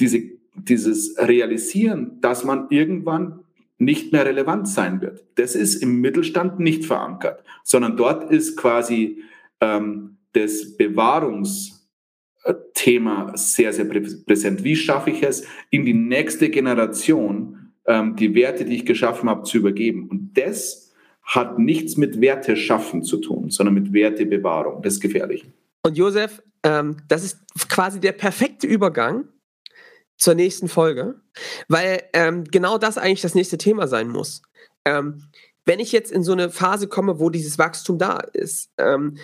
[0.00, 0.22] diese,
[0.54, 3.40] dieses Realisieren, dass man irgendwann
[3.78, 5.24] nicht mehr relevant sein wird.
[5.34, 9.22] Das ist im Mittelstand nicht verankert, sondern dort ist quasi
[9.60, 10.76] ähm, das
[12.46, 14.64] Bewahrungsthema sehr, sehr präsent.
[14.64, 19.42] Wie schaffe ich es, in die nächste Generation ähm, die Werte, die ich geschaffen habe,
[19.42, 20.08] zu übergeben?
[20.08, 20.92] Und das
[21.22, 24.82] hat nichts mit Werte schaffen zu tun, sondern mit Wertebewahrung.
[24.82, 25.44] Das ist gefährlich.
[25.82, 29.28] Und Josef, ähm, das ist quasi der perfekte Übergang
[30.16, 31.20] zur nächsten Folge,
[31.68, 34.42] weil ähm, genau das eigentlich das nächste Thema sein muss.
[34.84, 35.24] Ähm,
[35.64, 39.16] wenn ich jetzt in so eine Phase komme, wo dieses Wachstum da ist ähm,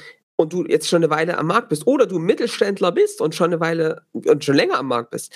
[0.42, 3.46] und du jetzt schon eine Weile am Markt bist oder du Mittelständler bist und schon
[3.46, 5.32] eine Weile und schon länger am Markt bist,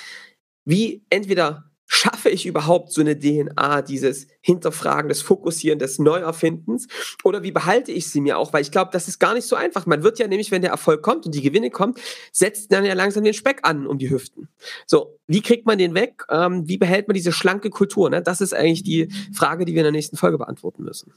[0.64, 6.88] wie entweder schaffe ich überhaupt so eine DNA dieses Hinterfragen, des Fokussieren, des Neuerfindens?
[7.22, 8.52] Oder wie behalte ich sie mir auch?
[8.52, 9.86] Weil ich glaube, das ist gar nicht so einfach.
[9.86, 11.94] Man wird ja nämlich, wenn der Erfolg kommt und die Gewinne kommen,
[12.32, 14.48] setzt dann ja langsam den Speck an um die Hüften.
[14.86, 16.24] So, wie kriegt man den weg?
[16.28, 18.10] Ähm, wie behält man diese schlanke Kultur?
[18.10, 18.20] Ne?
[18.20, 21.12] Das ist eigentlich die Frage, die wir in der nächsten Folge beantworten müssen.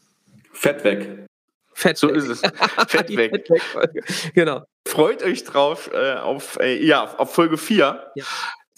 [0.52, 1.29] Fett weg.
[1.80, 2.42] Fett so ist es.
[2.88, 3.48] Fett weg.
[4.34, 4.64] genau.
[4.88, 8.12] Freut euch drauf äh, auf, äh, ja, auf Folge 4.
[8.16, 8.26] Ja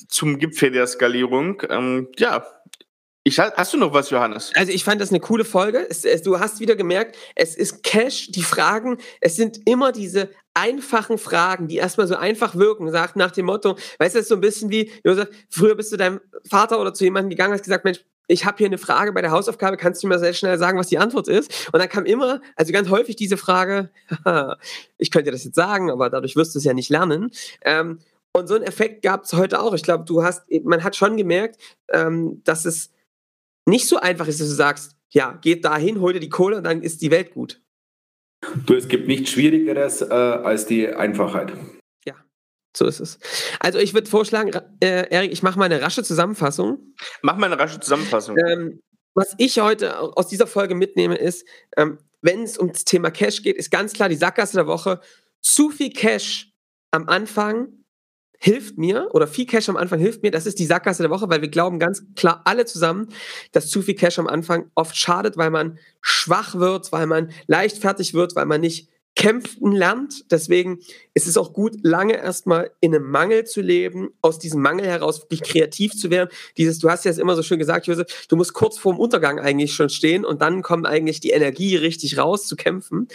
[0.08, 1.62] zum Gipfel der Skalierung.
[1.70, 2.46] Ähm, ja,
[3.24, 4.52] ich, hast du noch was, Johannes?
[4.56, 5.86] Also ich fand das eine coole Folge.
[5.90, 10.30] Es, es, du hast wieder gemerkt, es ist Cash, die Fragen, es sind immer diese
[10.56, 14.30] einfachen Fragen, die erstmal so einfach wirken, sagt nach dem Motto, weißt du, das ist
[14.30, 17.64] so ein bisschen wie, Josef, früher bist du deinem Vater oder zu jemandem gegangen, hast
[17.64, 20.58] gesagt, Mensch, ich habe hier eine Frage bei der Hausaufgabe, kannst du mir sehr schnell
[20.58, 21.70] sagen, was die Antwort ist?
[21.72, 23.90] Und dann kam immer, also ganz häufig diese Frage,
[24.98, 27.32] ich könnte das jetzt sagen, aber dadurch wirst du es ja nicht lernen.
[27.64, 28.00] Ähm,
[28.34, 29.74] und so einen Effekt gab es heute auch.
[29.74, 31.58] Ich glaube, du hast, man hat schon gemerkt,
[31.92, 32.92] ähm, dass es
[33.68, 36.64] nicht so einfach ist, dass du sagst, ja, geht dahin, hol dir die Kohle und
[36.64, 37.62] dann ist die Welt gut.
[38.66, 41.54] Du, es gibt nichts Schwierigeres äh, als die Einfachheit.
[42.76, 43.20] So ist es.
[43.60, 44.52] Also ich würde vorschlagen,
[44.82, 46.94] äh, Erik, ich mache mal eine rasche Zusammenfassung.
[47.22, 48.38] Mach mal eine rasche Zusammenfassung.
[48.38, 48.82] Ähm,
[49.14, 51.46] was ich heute aus dieser Folge mitnehme, ist,
[51.76, 55.02] ähm, wenn es um das Thema Cash geht, ist ganz klar die Sackgasse der Woche.
[55.42, 56.54] Zu viel Cash
[56.92, 57.82] am Anfang
[58.38, 60.32] hilft mir oder viel Cash am Anfang hilft mir.
[60.32, 63.10] Das ist die Sackgasse der Woche, weil wir glauben ganz klar alle zusammen,
[63.52, 68.14] dass zu viel Cash am Anfang oft schadet, weil man schwach wird, weil man leichtfertig
[68.14, 68.90] wird, weil man nicht
[69.22, 70.32] kämpfen lernt.
[70.32, 70.80] Deswegen
[71.14, 75.22] ist es auch gut, lange erstmal in einem Mangel zu leben, aus diesem Mangel heraus
[75.22, 76.32] wirklich kreativ zu werden.
[76.58, 79.76] Dieses, du hast ja immer so schön gesagt, Josef, du musst kurz vorm Untergang eigentlich
[79.76, 83.10] schon stehen und dann kommt eigentlich die Energie richtig raus zu kämpfen.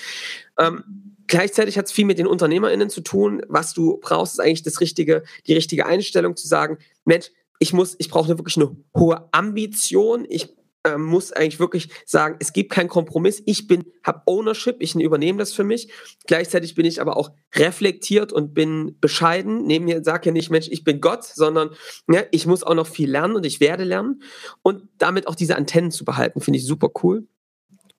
[0.58, 0.84] Ähm,
[1.28, 3.42] Gleichzeitig hat es viel mit den UnternehmerInnen zu tun.
[3.48, 7.96] Was du brauchst, ist eigentlich das richtige, die richtige Einstellung zu sagen, Mensch, ich muss,
[7.98, 10.24] ich brauche wirklich eine hohe Ambition.
[10.28, 10.54] Ich
[10.86, 13.42] äh, muss eigentlich wirklich sagen, es gibt keinen Kompromiss.
[13.44, 15.90] Ich bin, habe Ownership, ich übernehme das für mich.
[16.26, 19.66] Gleichzeitig bin ich aber auch reflektiert und bin bescheiden.
[19.66, 21.70] Neben mir sage ja nicht, Mensch, ich bin Gott, sondern
[22.08, 24.22] ja, ich muss auch noch viel lernen und ich werde lernen.
[24.62, 27.26] Und damit auch diese Antennen zu behalten, finde ich super cool.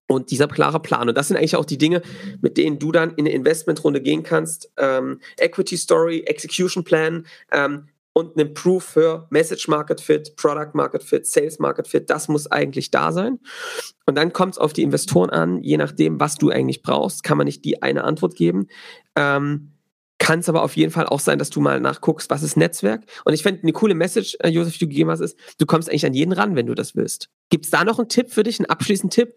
[0.10, 1.10] Und dieser klare Plan.
[1.10, 2.02] Und das sind eigentlich auch die Dinge,
[2.42, 4.72] mit denen du dann in eine Investmentrunde gehen kannst.
[4.78, 11.04] Ähm, Equity Story, Execution Plan ähm, und ein Proof für Message Market Fit, Product Market
[11.04, 12.10] Fit, Sales Market Fit.
[12.10, 13.40] Das muss eigentlich da sein.
[14.08, 17.38] Und dann kommt es auf die Investoren an, je nachdem, was du eigentlich brauchst, kann
[17.38, 18.68] man nicht die eine Antwort geben.
[19.16, 19.74] Ähm,
[20.18, 23.04] kann es aber auf jeden Fall auch sein, dass du mal nachguckst, was ist Netzwerk.
[23.24, 25.88] Und ich fände eine coole Message, äh, Josef, die du gegeben hast, ist, du kommst
[25.88, 27.30] eigentlich an jeden ran, wenn du das willst.
[27.52, 29.36] Gibt es da noch einen Tipp für dich, einen abschließenden Tipp?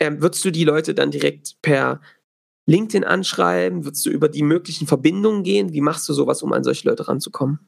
[0.00, 2.00] ähm, würdest du die Leute dann direkt per
[2.66, 3.84] LinkedIn anschreiben?
[3.84, 5.72] Würdest du über die möglichen Verbindungen gehen?
[5.72, 7.60] Wie machst du sowas, um an solche Leute ranzukommen?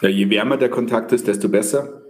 [0.00, 2.02] Ja, je wärmer der Kontakt ist, desto besser,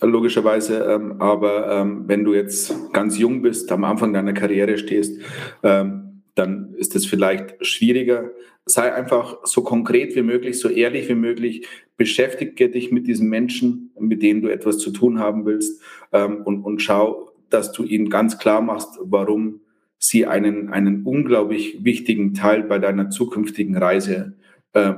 [0.00, 0.84] logischerweise.
[0.84, 5.20] Ähm, aber ähm, wenn du jetzt ganz jung bist, am Anfang deiner Karriere stehst,
[5.62, 8.30] ähm, dann ist es vielleicht schwieriger.
[8.66, 11.66] Sei einfach so konkret wie möglich, so ehrlich wie möglich.
[11.96, 15.82] Beschäftige dich mit diesen Menschen, mit denen du etwas zu tun haben willst
[16.12, 19.60] ähm, und, und schau, dass du ihnen ganz klar machst, warum
[19.98, 24.34] sie einen, einen unglaublich wichtigen Teil bei deiner zukünftigen Reise
[24.72, 24.94] äh,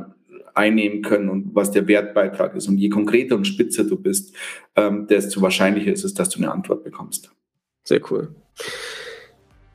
[0.54, 2.68] einnehmen können und was der Wertbeitrag ist.
[2.68, 4.34] Und je konkreter und spitzer du bist,
[4.76, 7.30] ähm, desto wahrscheinlicher ist es, dass du eine Antwort bekommst.
[7.84, 8.34] Sehr cool.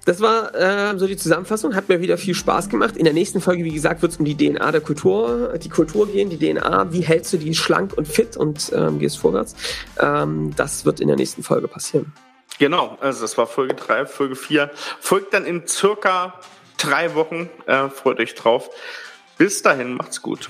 [0.07, 1.75] Das war äh, so die Zusammenfassung.
[1.75, 2.95] Hat mir wieder viel Spaß gemacht.
[2.95, 6.07] In der nächsten Folge, wie gesagt, wird es um die DNA der Kultur, die Kultur
[6.07, 6.93] gehen, die DNA.
[6.93, 9.55] Wie hältst du die schlank und fit und ähm, gehst vorwärts?
[9.99, 12.13] Ähm, das wird in der nächsten Folge passieren.
[12.57, 14.71] Genau, also das war Folge 3, Folge 4.
[15.01, 16.39] Folgt dann in circa
[16.77, 17.49] drei Wochen.
[17.65, 18.69] Äh, freut euch drauf.
[19.37, 20.49] Bis dahin, macht's gut.